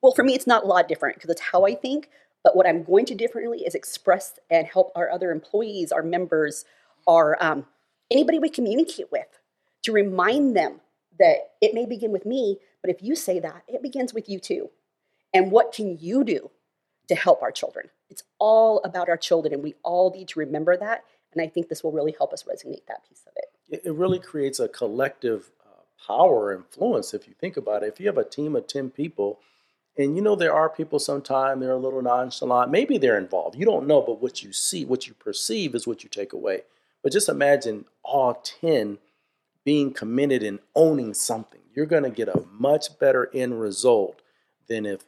well, 0.00 0.12
for 0.12 0.22
me, 0.22 0.34
it's 0.34 0.46
not 0.46 0.64
a 0.64 0.66
lot 0.66 0.88
different 0.88 1.16
because 1.16 1.30
it's 1.30 1.40
how 1.40 1.66
I 1.66 1.74
think. 1.74 2.08
But 2.44 2.56
what 2.56 2.66
I'm 2.66 2.82
going 2.82 3.04
to 3.06 3.14
differently 3.14 3.58
is 3.58 3.74
express 3.74 4.38
and 4.50 4.66
help 4.66 4.90
our 4.96 5.10
other 5.10 5.30
employees, 5.30 5.92
our 5.92 6.02
members, 6.02 6.64
our 7.06 7.36
um, 7.40 7.66
anybody 8.10 8.38
we 8.38 8.48
communicate 8.48 9.12
with, 9.12 9.38
to 9.82 9.92
remind 9.92 10.56
them 10.56 10.80
that 11.18 11.52
it 11.60 11.74
may 11.74 11.86
begin 11.86 12.10
with 12.10 12.24
me, 12.24 12.58
but 12.80 12.90
if 12.90 13.02
you 13.02 13.14
say 13.14 13.38
that, 13.38 13.62
it 13.68 13.82
begins 13.82 14.14
with 14.14 14.28
you 14.28 14.40
too. 14.40 14.70
And 15.34 15.52
what 15.52 15.72
can 15.72 15.98
you 16.00 16.24
do 16.24 16.50
to 17.08 17.14
help 17.14 17.42
our 17.42 17.52
children? 17.52 17.90
It's 18.10 18.24
all 18.38 18.80
about 18.84 19.08
our 19.08 19.16
children, 19.16 19.54
and 19.54 19.62
we 19.62 19.74
all 19.84 20.10
need 20.10 20.28
to 20.28 20.40
remember 20.40 20.76
that 20.76 21.04
and 21.32 21.42
I 21.42 21.48
think 21.48 21.68
this 21.68 21.82
will 21.82 21.92
really 21.92 22.14
help 22.16 22.32
us 22.32 22.44
resonate 22.44 22.86
that 22.86 23.08
piece 23.08 23.24
of 23.26 23.32
it. 23.36 23.51
It 23.72 23.94
really 23.94 24.18
creates 24.18 24.60
a 24.60 24.68
collective 24.68 25.50
uh, 25.64 25.82
power 26.06 26.52
influence 26.52 27.14
if 27.14 27.26
you 27.26 27.34
think 27.34 27.56
about 27.56 27.82
it. 27.82 27.86
If 27.88 28.00
you 28.00 28.06
have 28.06 28.18
a 28.18 28.24
team 28.24 28.54
of 28.54 28.66
10 28.66 28.90
people, 28.90 29.40
and 29.96 30.16
you 30.16 30.22
know 30.22 30.36
there 30.36 30.54
are 30.54 30.68
people 30.68 30.98
sometimes 30.98 31.60
they're 31.60 31.72
a 31.72 31.78
little 31.78 32.02
nonchalant, 32.02 32.70
maybe 32.70 32.98
they're 32.98 33.18
involved. 33.18 33.56
You 33.56 33.64
don't 33.66 33.86
know, 33.86 34.00
but 34.00 34.22
what 34.22 34.42
you 34.42 34.52
see, 34.52 34.84
what 34.84 35.06
you 35.06 35.14
perceive 35.14 35.74
is 35.74 35.86
what 35.86 36.02
you 36.02 36.08
take 36.08 36.32
away. 36.32 36.62
But 37.02 37.12
just 37.12 37.28
imagine 37.28 37.86
all 38.02 38.34
10 38.34 38.98
being 39.64 39.92
committed 39.92 40.42
and 40.42 40.58
owning 40.74 41.14
something. 41.14 41.60
You're 41.74 41.86
going 41.86 42.04
to 42.04 42.10
get 42.10 42.28
a 42.28 42.44
much 42.52 42.98
better 42.98 43.30
end 43.34 43.60
result 43.60 44.20
than 44.68 44.86
if 44.86 45.04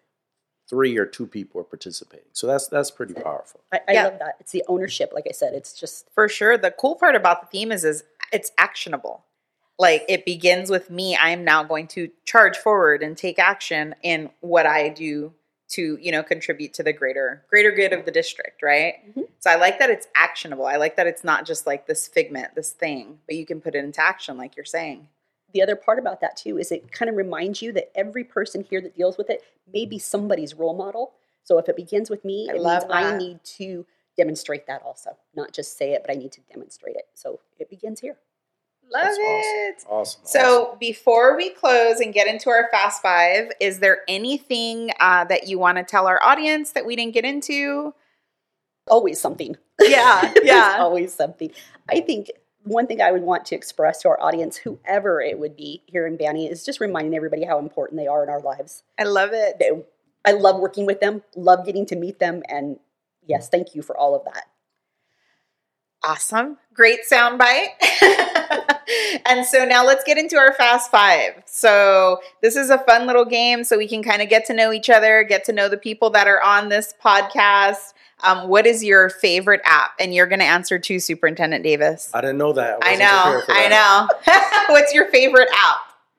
three 0.68 0.96
or 0.96 1.06
two 1.06 1.26
people 1.26 1.60
are 1.60 1.64
participating. 1.64 2.26
So 2.32 2.46
that's 2.46 2.68
that's 2.68 2.90
pretty 2.90 3.14
powerful. 3.14 3.60
I, 3.72 3.80
I 3.88 3.92
yeah. 3.92 4.04
love 4.04 4.18
that. 4.18 4.36
It's 4.40 4.52
the 4.52 4.64
ownership. 4.68 5.12
Like 5.14 5.26
I 5.28 5.32
said, 5.32 5.54
it's 5.54 5.78
just 5.78 6.08
for 6.14 6.28
sure. 6.28 6.56
The 6.56 6.70
cool 6.70 6.96
part 6.96 7.14
about 7.14 7.40
the 7.42 7.46
theme 7.46 7.70
is 7.70 7.84
is 7.84 8.04
it's 8.34 8.50
actionable. 8.58 9.24
Like 9.78 10.04
it 10.08 10.24
begins 10.24 10.70
with 10.70 10.90
me. 10.90 11.16
I'm 11.16 11.44
now 11.44 11.64
going 11.64 11.88
to 11.88 12.10
charge 12.24 12.56
forward 12.56 13.02
and 13.02 13.16
take 13.16 13.38
action 13.38 13.94
in 14.02 14.30
what 14.40 14.66
I 14.66 14.88
do 14.90 15.32
to 15.70 15.98
you 16.00 16.12
know 16.12 16.22
contribute 16.22 16.74
to 16.74 16.82
the 16.82 16.92
greater 16.92 17.42
greater 17.48 17.72
good 17.72 17.94
of 17.94 18.04
the 18.04 18.10
district 18.10 18.62
right 18.62 18.96
mm-hmm. 19.08 19.22
so 19.40 19.50
i 19.50 19.54
like 19.54 19.78
that 19.78 19.88
it's 19.88 20.06
actionable 20.14 20.66
i 20.66 20.76
like 20.76 20.94
that 20.96 21.06
it's 21.06 21.24
not 21.24 21.46
just 21.46 21.66
like 21.66 21.86
this 21.86 22.06
figment 22.06 22.54
this 22.54 22.70
thing 22.70 23.18
but 23.26 23.34
you 23.34 23.46
can 23.46 23.62
put 23.62 23.74
it 23.74 23.82
into 23.82 23.98
action 23.98 24.36
like 24.36 24.56
you're 24.56 24.64
saying 24.66 25.08
the 25.54 25.62
other 25.62 25.74
part 25.74 25.98
about 25.98 26.20
that 26.20 26.36
too 26.36 26.58
is 26.58 26.70
it 26.70 26.92
kind 26.92 27.08
of 27.08 27.16
reminds 27.16 27.62
you 27.62 27.72
that 27.72 27.90
every 27.96 28.24
person 28.24 28.62
here 28.62 28.82
that 28.82 28.94
deals 28.94 29.16
with 29.16 29.30
it 29.30 29.42
may 29.72 29.86
be 29.86 29.98
somebody's 29.98 30.54
role 30.54 30.74
model. 30.74 31.12
So 31.44 31.58
if 31.58 31.68
it 31.68 31.76
begins 31.76 32.10
with 32.10 32.24
me, 32.24 32.48
I 32.50 32.56
it 32.56 32.62
means 32.62 32.84
I 32.90 33.16
need 33.16 33.42
to 33.58 33.86
demonstrate 34.16 34.66
that 34.66 34.82
also, 34.82 35.10
not 35.34 35.52
just 35.52 35.76
say 35.78 35.92
it, 35.92 36.02
but 36.06 36.10
I 36.10 36.18
need 36.18 36.32
to 36.32 36.40
demonstrate 36.52 36.96
it. 36.96 37.04
So 37.14 37.40
it 37.58 37.68
begins 37.70 38.00
here. 38.00 38.16
Love 38.92 39.02
That's 39.04 39.18
it. 39.18 39.76
awesome. 39.86 39.90
Awesome. 39.90 40.20
So 40.24 40.76
before 40.78 41.36
we 41.36 41.50
close 41.50 42.00
and 42.00 42.12
get 42.12 42.26
into 42.26 42.50
our 42.50 42.68
fast 42.70 43.00
five, 43.02 43.50
is 43.60 43.80
there 43.80 44.02
anything 44.08 44.90
uh, 45.00 45.24
that 45.24 45.48
you 45.48 45.58
want 45.58 45.78
to 45.78 45.84
tell 45.84 46.06
our 46.06 46.22
audience 46.22 46.72
that 46.72 46.84
we 46.84 46.94
didn't 46.94 47.14
get 47.14 47.24
into? 47.24 47.94
Always 48.88 49.18
something. 49.20 49.56
Yeah, 49.80 50.32
yeah. 50.42 50.76
always 50.78 51.14
something. 51.14 51.50
I 51.88 52.00
think 52.00 52.30
one 52.64 52.86
thing 52.86 53.00
I 53.00 53.10
would 53.12 53.22
want 53.22 53.46
to 53.46 53.54
express 53.54 54.02
to 54.02 54.08
our 54.08 54.20
audience, 54.20 54.56
whoever 54.58 55.20
it 55.20 55.38
would 55.38 55.56
be 55.56 55.82
here 55.86 56.06
in 56.06 56.16
Banning, 56.16 56.46
is 56.46 56.64
just 56.64 56.80
reminding 56.80 57.14
everybody 57.14 57.44
how 57.44 57.58
important 57.58 57.98
they 57.98 58.06
are 58.06 58.22
in 58.22 58.28
our 58.28 58.40
lives. 58.40 58.82
I 58.98 59.04
love 59.04 59.30
it. 59.32 59.58
They- 59.58 59.84
I 60.26 60.32
love 60.32 60.58
working 60.58 60.86
with 60.86 61.00
them, 61.00 61.22
love 61.36 61.66
getting 61.66 61.84
to 61.86 61.96
meet 61.96 62.18
them, 62.18 62.42
and 62.48 62.78
yes, 63.26 63.48
thank 63.48 63.74
you 63.74 63.82
for 63.82 63.96
all 63.96 64.14
of 64.14 64.24
that. 64.24 64.44
Awesome. 66.02 66.58
Great 66.74 67.00
soundbite. 67.10 67.68
and 69.26 69.46
so 69.46 69.64
now 69.64 69.84
let's 69.84 70.04
get 70.04 70.18
into 70.18 70.36
our 70.36 70.52
fast 70.52 70.90
five. 70.90 71.42
So 71.46 72.20
this 72.42 72.56
is 72.56 72.68
a 72.68 72.78
fun 72.78 73.06
little 73.06 73.24
game 73.24 73.64
so 73.64 73.78
we 73.78 73.88
can 73.88 74.02
kind 74.02 74.20
of 74.20 74.28
get 74.28 74.44
to 74.46 74.54
know 74.54 74.70
each 74.70 74.90
other, 74.90 75.24
get 75.24 75.44
to 75.44 75.52
know 75.52 75.68
the 75.68 75.78
people 75.78 76.10
that 76.10 76.28
are 76.28 76.42
on 76.42 76.68
this 76.68 76.92
podcast. 77.02 77.94
Um, 78.22 78.48
what 78.48 78.66
is 78.66 78.84
your 78.84 79.08
favorite 79.08 79.62
app? 79.64 79.92
And 79.98 80.14
you're 80.14 80.26
going 80.26 80.40
to 80.40 80.44
answer 80.44 80.78
to 80.78 80.98
Superintendent 80.98 81.64
Davis. 81.64 82.10
I 82.12 82.20
didn't 82.20 82.38
know 82.38 82.52
that. 82.52 82.78
I 82.82 82.92
wasn't 82.92 83.00
know. 83.00 83.42
prepared 83.46 83.72
I 83.72 84.68
know. 84.68 84.72
What's 84.74 84.92
your 84.92 85.10
favorite 85.10 85.48
app? 85.54 85.76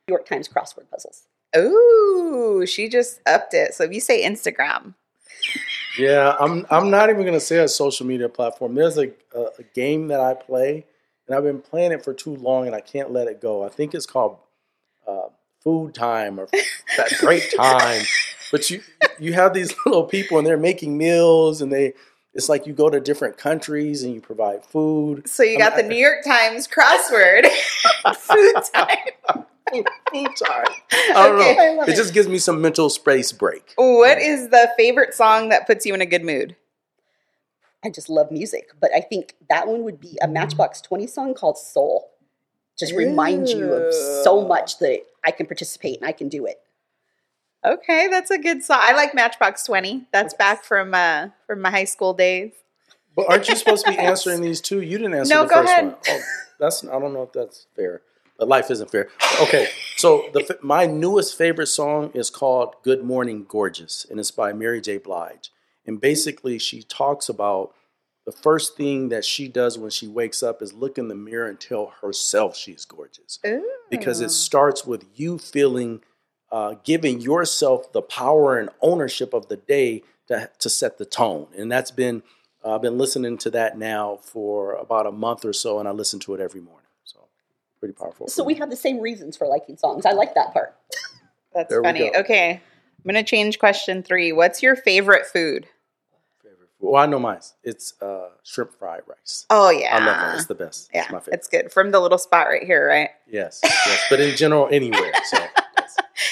New 0.08 0.13
York 0.13 0.28
Times 0.28 0.48
crossword 0.48 0.89
puzzles. 0.89 1.28
Oh, 1.56 2.65
she 2.65 2.89
just 2.89 3.22
upped 3.26 3.54
it. 3.54 3.76
So 3.76 3.84
if 3.84 3.94
you 3.94 4.02
say 4.02 4.28
Instagram, 4.28 4.96
Yeah, 5.97 6.36
I'm. 6.39 6.65
I'm 6.69 6.89
not 6.89 7.10
even 7.10 7.25
gonna 7.25 7.39
say 7.39 7.60
a 7.60 7.67
social 7.67 8.05
media 8.05 8.29
platform. 8.29 8.75
There's 8.75 8.97
a, 8.97 9.12
a, 9.34 9.41
a 9.60 9.63
game 9.73 10.08
that 10.10 10.19
I 10.19 10.34
play, 10.34 10.86
and 11.27 11.36
I've 11.36 11.43
been 11.43 11.62
playing 11.62 11.91
it 11.91 12.03
for 12.03 12.13
too 12.13 12.36
long, 12.36 12.67
and 12.67 12.75
I 12.75 12.81
can't 12.81 13.12
let 13.12 13.27
it 13.27 13.41
go. 13.41 13.63
I 13.63 13.69
think 13.69 13.93
it's 13.93 14.05
called 14.05 14.38
uh, 15.08 15.29
Food 15.63 15.93
Time 15.93 16.39
or 16.39 16.47
that 16.97 17.13
Break 17.21 17.55
Time. 17.55 18.03
But 18.51 18.69
you 18.69 18.81
you 19.19 19.34
have 19.34 19.53
these 19.53 19.73
little 19.86 20.05
people, 20.05 20.38
and 20.38 20.45
they're 20.45 20.58
making 20.58 20.97
meals, 20.97 21.62
and 21.62 21.71
they. 21.71 21.93
It's 22.34 22.49
like 22.49 22.67
you 22.67 22.73
go 22.73 22.89
to 22.89 22.99
different 22.99 23.38
countries 23.38 24.03
and 24.03 24.13
you 24.13 24.19
provide 24.19 24.65
food. 24.65 25.25
so 25.25 25.41
you 25.41 25.58
got 25.58 25.77
the 25.77 25.84
New 25.88 25.95
York 25.95 26.21
Times 26.25 26.67
crossword 26.67 27.47
food 28.13 28.55
time. 28.73 29.45
Food, 29.71 29.88
food 30.13 30.30
time. 30.43 30.65
I 30.91 31.28
don't 31.28 31.39
Okay. 31.39 31.56
know. 31.56 31.82
I 31.82 31.84
It 31.86 31.89
it. 31.89 31.95
just 31.95 32.13
gives 32.13 32.28
me 32.28 32.38
some 32.38 32.62
mental 32.62 32.89
space 32.89 33.32
break. 33.32 33.73
What 33.78 34.19
is 34.19 34.49
the 34.49 34.71
favorite 34.78 35.13
song 35.13 35.49
that 35.49 35.65
puts 35.67 35.86
you 35.86 35.93
in 35.93 36.01
a 36.01 36.06
good 36.06 36.23
mood? 36.23 36.56
I 37.84 37.89
just 37.89 38.10
love 38.10 38.32
music, 38.32 38.69
but 38.80 38.91
I 38.95 39.01
think 39.01 39.36
that 39.49 39.67
one 39.67 39.84
would 39.84 39.99
be 39.99 40.17
a 40.21 40.28
Matchbox 40.28 40.82
20 40.82 41.08
song 41.08 41.34
called 41.34 41.58
Soul. 41.58 42.12
Just 42.78 42.93
reminds 42.93 43.54
you 43.54 43.73
of 43.73 43.93
so 43.93 44.45
much 44.45 44.80
that 44.80 45.01
I 45.23 45.32
can 45.32 45.45
participate 45.45 45.99
and 45.99 46.08
I 46.08 46.12
can 46.12 46.28
do 46.28 46.45
it. 46.45 46.58
Okay, 47.65 48.08
that's 48.10 48.30
a 48.32 48.38
good 48.38 48.63
song. 48.63 48.80
I 48.82 48.93
like 48.93 49.15
Matchbox 49.15 49.63
Twenty. 49.65 50.08
That's 50.12 50.34
back 50.36 50.63
from 50.63 50.93
uh 50.93 51.30
from 51.47 51.62
my 51.62 51.71
high 51.71 51.86
school 51.86 52.13
days. 52.13 52.51
But 53.15 53.28
aren't 53.30 53.47
you 53.49 53.56
supposed 53.56 53.86
to 53.86 53.91
be 53.91 53.97
answering 53.99 54.41
these 54.41 54.62
two? 54.62 54.82
You 54.82 54.97
didn't 54.97 55.15
answer 55.15 55.34
No, 55.34 55.43
the 55.43 55.49
go 55.49 55.56
first 55.62 55.71
ahead. 55.71 55.86
one. 55.86 55.95
Oh, 56.10 56.21
that's 56.60 56.84
I 56.86 56.99
don't 56.99 57.13
know 57.13 57.23
if 57.23 57.32
that's 57.34 57.65
fair. 57.75 58.01
But 58.38 58.48
life 58.48 58.69
isn't 58.69 58.91
fair. 58.91 59.10
Okay, 59.41 59.69
so 59.95 60.26
the 60.34 60.58
my 60.62 60.86
newest 60.86 61.38
favorite 61.38 61.67
song 61.67 62.12
is 62.13 62.30
called 62.30 62.76
"Good 62.84 63.04
Morning 63.04 63.45
Gorgeous" 63.48 64.06
and 64.10 64.19
it's 64.19 64.32
by 64.32 64.54
Mary 64.54 64.82
J. 64.82 64.98
Blige. 64.98 65.52
And 65.86 66.02
basically, 66.02 66.58
she 66.60 66.82
talks 66.82 67.30
about 67.30 67.74
the 68.26 68.32
first 68.32 68.76
thing 68.76 69.10
that 69.10 69.24
she 69.24 69.48
does 69.48 69.78
when 69.78 69.91
she 69.91 70.08
wakes 70.08 70.41
up 70.41 70.62
is 70.62 70.74
look 70.74 70.98
in 70.98 71.08
the 71.08 71.15
mirror 71.15 71.48
and 71.48 71.60
tell 71.60 71.93
herself 72.02 72.58
she's 72.58 72.84
gorgeous 72.84 73.39
Ooh. 73.45 73.63
because 73.89 74.19
it 74.19 74.32
starts 74.32 74.84
with 74.84 75.06
you 75.13 75.38
feeling, 75.38 76.02
uh, 76.52 76.76
giving 76.84 77.21
yourself 77.21 77.93
the 77.93 78.02
power 78.02 78.58
and 78.58 78.71
ownership 78.82 79.34
of 79.34 79.48
the 79.48 79.58
day 79.58 80.02
to, 80.28 80.50
to 80.58 80.69
set 80.69 80.98
the 80.98 81.06
tone. 81.06 81.48
And 81.56 81.71
that's 81.71 81.91
been, 81.91 82.24
uh, 82.63 82.76
I've 82.76 82.82
been 82.82 82.98
listening 82.98 83.38
to 83.39 83.52
that 83.52 83.78
now 83.78 84.17
for 84.24 84.74
about 84.74 85.06
a 85.06 85.12
month 85.12 85.45
or 85.45 85.54
so, 85.54 85.78
and 85.78 85.88
I 85.88 85.91
listen 85.91 86.19
to 86.21 86.34
it 86.34 86.41
every 86.41 86.62
morning. 86.62 86.85
So 87.86 87.93
pretty 87.93 87.98
powerful. 87.98 88.28
So 88.28 88.43
we 88.43 88.56
have 88.56 88.69
the 88.69 88.76
same 88.76 89.00
reasons 89.00 89.38
for 89.38 89.48
liking 89.48 89.78
songs. 89.78 90.06
I 90.06 90.12
like 90.12 90.34
that 90.36 90.54
part. 90.54 90.76
That's 91.54 91.69
There 91.69 91.84
funny. 91.84 92.15
Okay, 92.15 92.52
I'm 92.54 92.62
gonna 93.06 93.24
change 93.24 93.60
question 93.60 94.04
three. 94.04 94.32
What's 94.32 94.62
your 94.62 94.76
favorite 94.76 95.26
food? 95.26 95.67
favorite 96.43 96.69
food. 96.80 96.88
Well, 96.88 97.02
I 97.02 97.06
know 97.06 97.19
mine. 97.19 97.39
It's 97.63 97.93
uh, 98.02 98.30
shrimp 98.43 98.74
fried 98.78 99.02
rice. 99.08 99.45
Oh 99.50 99.69
yeah, 99.69 99.95
I 99.95 100.06
love 100.06 100.17
that. 100.17 100.36
It's 100.36 100.45
the 100.48 100.56
best. 100.56 100.89
yeah, 100.93 101.04
it's 101.04 101.12
my 101.12 101.19
favorite. 101.19 101.34
it's 101.36 101.48
good 101.48 101.71
from 101.71 101.91
the 101.91 102.00
little 102.00 102.17
spot 102.17 102.48
right 102.48 102.63
here, 102.63 102.88
right? 102.88 103.10
yes, 103.28 103.62
yes. 103.63 104.04
But 104.10 104.19
in 104.19 104.36
general, 104.36 104.67
anywhere. 104.71 105.13
So 105.26 105.38
yes. 105.38 105.50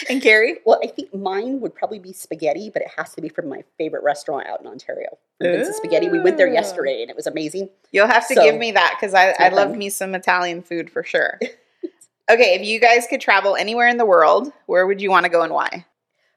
And 0.09 0.21
Carrie, 0.21 0.59
Well, 0.65 0.79
I 0.83 0.87
think 0.87 1.13
mine 1.13 1.59
would 1.59 1.75
probably 1.75 1.99
be 1.99 2.13
spaghetti, 2.13 2.69
but 2.69 2.81
it 2.81 2.89
has 2.97 3.13
to 3.15 3.21
be 3.21 3.29
from 3.29 3.49
my 3.49 3.63
favorite 3.77 4.03
restaurant 4.03 4.47
out 4.47 4.61
in 4.61 4.67
Ontario. 4.67 5.17
From 5.39 5.47
Vincent's 5.51 5.77
Spaghetti. 5.77 6.07
We 6.09 6.19
went 6.19 6.37
there 6.37 6.47
yesterday 6.47 7.01
and 7.01 7.09
it 7.09 7.15
was 7.15 7.27
amazing. 7.27 7.69
you'll 7.91 8.07
have 8.07 8.27
to 8.29 8.35
So- 8.35 8.43
give 8.43 8.57
me 8.57 8.71
that 8.71 8.95
because 8.99 9.13
I, 9.13 9.31
I 9.39 9.49
love 9.49 9.75
me 9.75 9.89
some 9.89 10.15
Italian 10.15 10.61
food 10.61 10.89
for 10.89 11.03
sure. 11.03 11.37
okay, 12.29 12.55
if 12.55 12.65
you 12.65 12.79
guys 12.79 13.07
could 13.09 13.19
travel 13.21 13.55
anywhere 13.55 13.87
in 13.87 13.97
the 13.97 14.05
world, 14.05 14.51
where 14.67 14.87
would 14.87 15.01
you 15.01 15.09
want 15.09 15.25
to 15.25 15.29
go 15.29 15.41
and 15.41 15.53
why? 15.53 15.85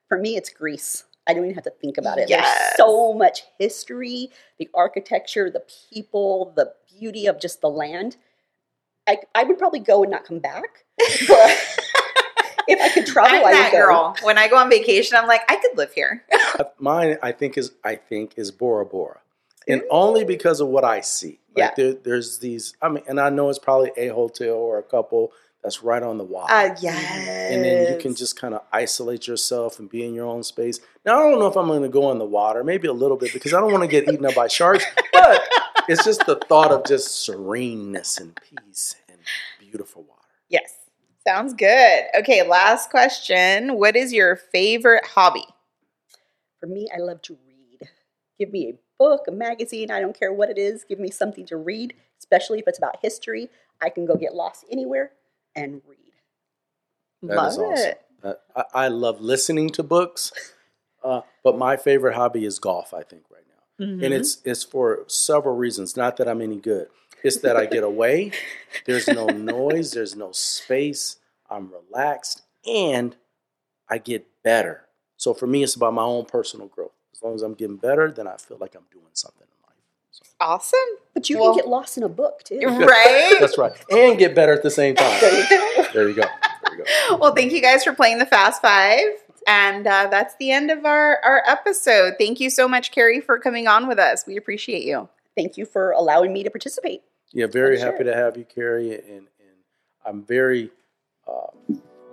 For 0.09 0.19
me, 0.19 0.37
it's 0.37 0.51
Greece. 0.51 1.05
I 1.29 1.35
don't 1.35 1.45
even 1.45 1.55
have 1.57 1.65
to 1.65 1.71
think 1.71 1.99
about 1.99 2.19
it. 2.19 2.29
Yes. 2.29 2.45
There's 2.59 2.77
so 2.77 3.13
much 3.13 3.43
history, 3.59 4.31
the 4.59 4.69
architecture, 4.75 5.51
the 5.51 5.65
people, 5.93 6.53
the 6.57 6.73
beauty 6.99 7.27
of 7.27 7.41
just 7.41 7.61
the 7.61 7.69
land. 7.71 8.17
I, 9.09 9.19
I 9.35 9.45
would 9.45 9.59
probably 9.59 9.81
go 9.81 10.03
and 10.03 10.11
not 10.11 10.25
come 10.25 10.39
back. 10.41 10.85
But 11.29 11.79
if 12.69 12.81
I 12.81 12.89
could 12.95 13.07
travel, 13.07 13.39
I'm 13.39 13.45
I 13.47 13.53
that 13.53 13.73
would 13.73 13.79
go. 13.79 13.87
girl. 13.87 14.17
When 14.23 14.39
I 14.39 14.49
go 14.49 14.57
on 14.57 14.69
vacation, 14.71 15.17
I'm 15.17 15.27
like, 15.27 15.43
I 15.51 15.57
could 15.57 15.77
live 15.77 15.93
here. 15.93 16.25
Mine, 16.79 17.17
I 17.23 17.33
think 17.33 17.57
is 17.59 17.73
I 17.85 17.97
think 17.97 18.35
is 18.37 18.51
Bora 18.51 18.87
Bora, 18.87 19.21
and 19.69 19.83
only 19.91 20.25
because 20.25 20.61
of 20.61 20.69
what 20.69 20.85
I 20.85 21.01
see. 21.01 21.39
Like 21.55 21.57
Yeah. 21.57 21.71
there, 21.77 21.95
there's 21.95 22.39
these. 22.39 22.75
I 22.83 22.89
mean, 22.89 23.05
and 23.09 23.19
I 23.21 23.31
know 23.31 23.49
it's 23.49 23.59
probably 23.59 23.91
a 23.97 24.09
hotel 24.09 24.55
or 24.57 24.79
a 24.79 24.83
couple 24.83 25.33
that's 25.63 25.83
right 25.83 26.03
on 26.03 26.17
the 26.19 26.23
water. 26.25 26.53
Uh, 26.53 26.77
yes. 26.81 27.51
and 27.53 27.65
then 27.65 27.93
you 27.93 27.99
can 27.99 28.15
just 28.15 28.39
kind 28.39 28.55
of 28.55 28.61
isolate 28.73 29.27
yourself 29.27 29.81
and 29.81 29.89
be 29.91 30.05
in 30.05 30.15
your 30.15 30.27
own 30.27 30.45
space. 30.45 30.79
Now 31.05 31.19
I 31.19 31.31
don't 31.31 31.41
know 31.41 31.49
if 31.49 31.57
I'm 31.57 31.67
going 31.67 31.83
to 31.83 31.89
go 31.89 32.13
in 32.13 32.19
the 32.19 32.25
water, 32.25 32.63
maybe 32.63 32.87
a 32.87 32.93
little 32.93 33.17
bit 33.17 33.33
because 33.33 33.53
I 33.53 33.61
don't 33.61 33.73
want 33.73 33.83
to 33.83 33.89
get 33.89 34.07
eaten 34.09 34.25
up 34.27 34.35
by 34.35 34.47
sharks. 34.49 34.85
But 35.13 35.41
it's 35.89 36.05
just 36.05 36.25
the 36.27 36.37
thought 36.37 36.71
of 36.71 36.85
just 36.87 37.27
sereneness 37.27 38.19
and 38.21 38.39
peace 38.43 38.95
and 39.09 39.19
beautiful 39.59 40.03
water. 40.03 40.21
Yes. 40.49 40.76
Sounds 41.27 41.55
good. 41.55 42.05
Okay, 42.19 42.47
last 42.47 42.91
question. 42.91 43.77
What 43.79 43.97
is 43.97 44.13
your 44.13 44.37
favorite 44.37 45.05
hobby? 45.05 45.45
For 46.61 46.67
me, 46.67 46.87
I 46.95 47.01
love 47.01 47.21
to 47.23 47.37
read. 47.47 47.89
Give 48.39 48.53
me 48.53 48.69
a 48.69 48.79
book, 48.99 49.23
a 49.27 49.33
magazine, 49.33 49.91
I 49.91 50.01
don't 50.01 50.19
care 50.19 50.33
what 50.33 50.51
it 50.51 50.59
is. 50.59 50.85
Give 50.85 51.01
me 51.01 51.11
something 51.11 51.45
to 51.47 51.57
read, 51.57 51.95
especially 52.19 52.59
if 52.61 52.69
it's 52.69 52.79
about 52.79 52.99
history. 53.03 53.49
I 53.83 53.91
can 53.91 54.07
go 54.07 54.15
get 54.15 54.35
lost 54.35 54.65
anywhere 54.71 55.13
and 55.55 55.83
read. 55.89 55.99
That 57.23 57.37
Love 57.37 57.49
is 57.53 57.59
awesome. 57.59 57.89
it. 57.89 58.03
Uh, 58.23 58.35
I, 58.55 58.85
I 58.85 58.89
love 58.89 59.21
listening 59.21 59.71
to 59.71 59.83
books, 59.83 60.33
uh, 61.05 61.23
but 61.43 61.59
my 61.59 61.77
favorite 61.77 62.15
hobby 62.15 62.45
is 62.45 62.59
golf. 62.59 62.95
I 62.95 63.03
think 63.03 63.25
right 63.31 63.43
now. 63.49 63.85
Mm-hmm. 63.85 64.05
and 64.05 64.15
it's 64.15 64.39
it's 64.45 64.65
for 64.65 65.05
several 65.07 65.57
reasons. 65.57 65.97
Not 65.97 66.17
that 66.17 66.29
I'm 66.29 66.41
any 66.41 66.61
good. 66.61 66.89
It's 67.23 67.39
that 67.39 67.57
I 67.57 67.67
get 67.67 67.83
away. 67.85 68.33
There's 68.85 69.09
no 69.09 69.27
noise. 69.27 69.93
There's 69.93 70.15
no 70.17 70.33
space. 70.33 71.17
I'm 71.51 71.71
relaxed, 71.73 72.43
and 72.67 73.17
I 73.89 73.99
get 73.99 74.27
better. 74.43 74.83
So 75.17 75.33
for 75.35 75.47
me, 75.47 75.63
it's 75.63 75.75
about 75.75 75.95
my 75.95 76.03
own 76.03 76.25
personal 76.27 76.67
growth. 76.67 76.91
As 77.13 77.23
long 77.23 77.35
as 77.35 77.43
I'm 77.43 77.55
getting 77.55 77.77
better, 77.77 78.11
then 78.13 78.27
I 78.27 78.37
feel 78.37 78.59
like 78.61 78.75
I'm 78.75 78.85
doing 78.93 79.07
something 79.15 79.43
in 79.47 79.67
life. 79.67 79.79
So, 80.11 80.23
awesome. 80.41 80.79
But 81.15 81.31
you 81.31 81.39
Well- 81.39 81.53
can 81.55 81.63
get 81.63 81.69
lost 81.69 81.97
in 81.97 82.03
a 82.03 82.09
book 82.09 82.43
too. 82.45 82.61
Right? 82.67 83.37
that's 83.41 83.57
right, 83.59 83.73
and 83.91 84.19
get 84.19 84.35
better 84.35 84.53
at 84.53 84.63
the 84.63 84.71
same 84.71 84.95
time. 84.97 85.19
There 85.21 85.33
you 85.41 85.49
go. 85.49 85.83
There 85.93 86.09
you 86.09 86.15
go. 86.15 86.23
There 86.23 86.79
you 86.79 86.85
go. 87.09 87.17
well, 87.17 87.35
thank 87.35 87.53
you 87.53 87.63
guys 87.63 87.83
for 87.85 87.95
playing 87.95 88.19
the 88.19 88.27
Fast 88.27 88.61
Five. 88.61 89.05
And 89.49 89.87
uh, 89.87 90.09
that's 90.11 90.35
the 90.41 90.51
end 90.51 90.73
of 90.73 90.85
our, 90.85 91.21
our 91.25 91.41
episode. 91.47 92.15
Thank 92.19 92.41
you 92.41 92.51
so 92.51 92.67
much, 92.67 92.91
Carrie, 92.91 93.21
for 93.21 93.39
coming 93.39 93.69
on 93.69 93.87
with 93.87 93.97
us. 94.01 94.25
We 94.27 94.37
appreciate 94.37 94.83
you. 94.83 95.09
Thank 95.37 95.57
you 95.57 95.67
for 95.67 95.91
allowing 95.93 96.33
me 96.33 96.43
to 96.43 96.51
participate. 96.51 97.03
Yeah, 97.33 97.47
very 97.47 97.77
Sure. 97.77 97.87
happy 97.93 98.05
to 98.05 98.15
have 98.15 98.37
you, 98.37 98.45
Carrie, 98.45 98.95
and 98.95 99.03
and 99.09 99.27
I'm 100.05 100.23
very. 100.25 100.71
Uh, 101.29 101.49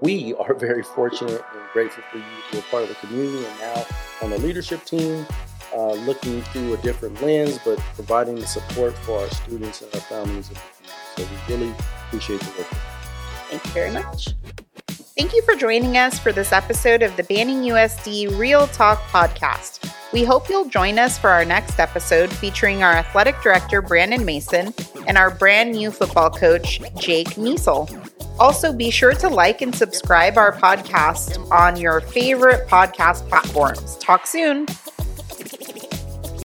we 0.01 0.33
are 0.33 0.53
very 0.53 0.83
fortunate 0.83 1.41
and 1.53 1.61
grateful 1.71 2.03
for 2.11 2.17
you 2.17 2.23
to 2.23 2.51
be 2.51 2.57
a 2.59 2.61
part 2.63 2.83
of 2.83 2.89
the 2.89 2.95
community 2.95 3.45
and 3.45 3.59
now 3.59 3.85
on 4.21 4.29
the 4.31 4.37
leadership 4.39 4.83
team, 4.83 5.25
uh, 5.73 5.93
looking 5.93 6.41
through 6.41 6.73
a 6.73 6.77
different 6.77 7.21
lens, 7.21 7.57
but 7.63 7.77
providing 7.95 8.35
the 8.35 8.45
support 8.47 8.93
for 8.99 9.19
our 9.21 9.29
students 9.29 9.81
and 9.81 9.93
our 9.95 10.01
families. 10.01 10.49
in 10.49 10.55
the 10.55 10.59
community. 10.59 11.35
So 11.45 11.53
we 11.53 11.55
really 11.55 11.75
appreciate 12.07 12.39
the 12.41 12.51
work. 12.57 12.67
Thank 13.49 13.65
you 13.65 13.71
very 13.71 13.91
much. 13.91 14.29
Thank 15.15 15.31
you 15.33 15.41
for 15.43 15.55
joining 15.55 15.95
us 15.95 16.17
for 16.19 16.31
this 16.33 16.51
episode 16.51 17.03
of 17.03 17.15
the 17.15 17.23
Banning 17.23 17.61
USD 17.61 18.37
Real 18.37 18.65
Talk 18.67 18.99
podcast. 19.03 19.87
We 20.13 20.23
hope 20.23 20.47
you'll 20.47 20.69
join 20.69 20.99
us 20.99 21.17
for 21.17 21.31
our 21.31 21.43
next 21.43 21.79
episode 21.79 22.31
featuring 22.31 22.83
our 22.83 22.91
athletic 22.91 23.41
director, 23.41 23.81
Brandon 23.81 24.23
Mason, 24.23 24.71
and 25.07 25.17
our 25.17 25.31
brand 25.31 25.71
new 25.71 25.89
football 25.89 26.29
coach, 26.29 26.79
Jake 26.99 27.29
Niesel. 27.29 27.89
Also, 28.39 28.71
be 28.71 28.91
sure 28.91 29.13
to 29.15 29.27
like 29.27 29.63
and 29.63 29.73
subscribe 29.73 30.37
our 30.37 30.51
podcast 30.51 31.49
on 31.51 31.77
your 31.77 31.99
favorite 31.99 32.67
podcast 32.67 33.27
platforms. 33.27 33.97
Talk 33.97 34.27
soon. 34.27 34.67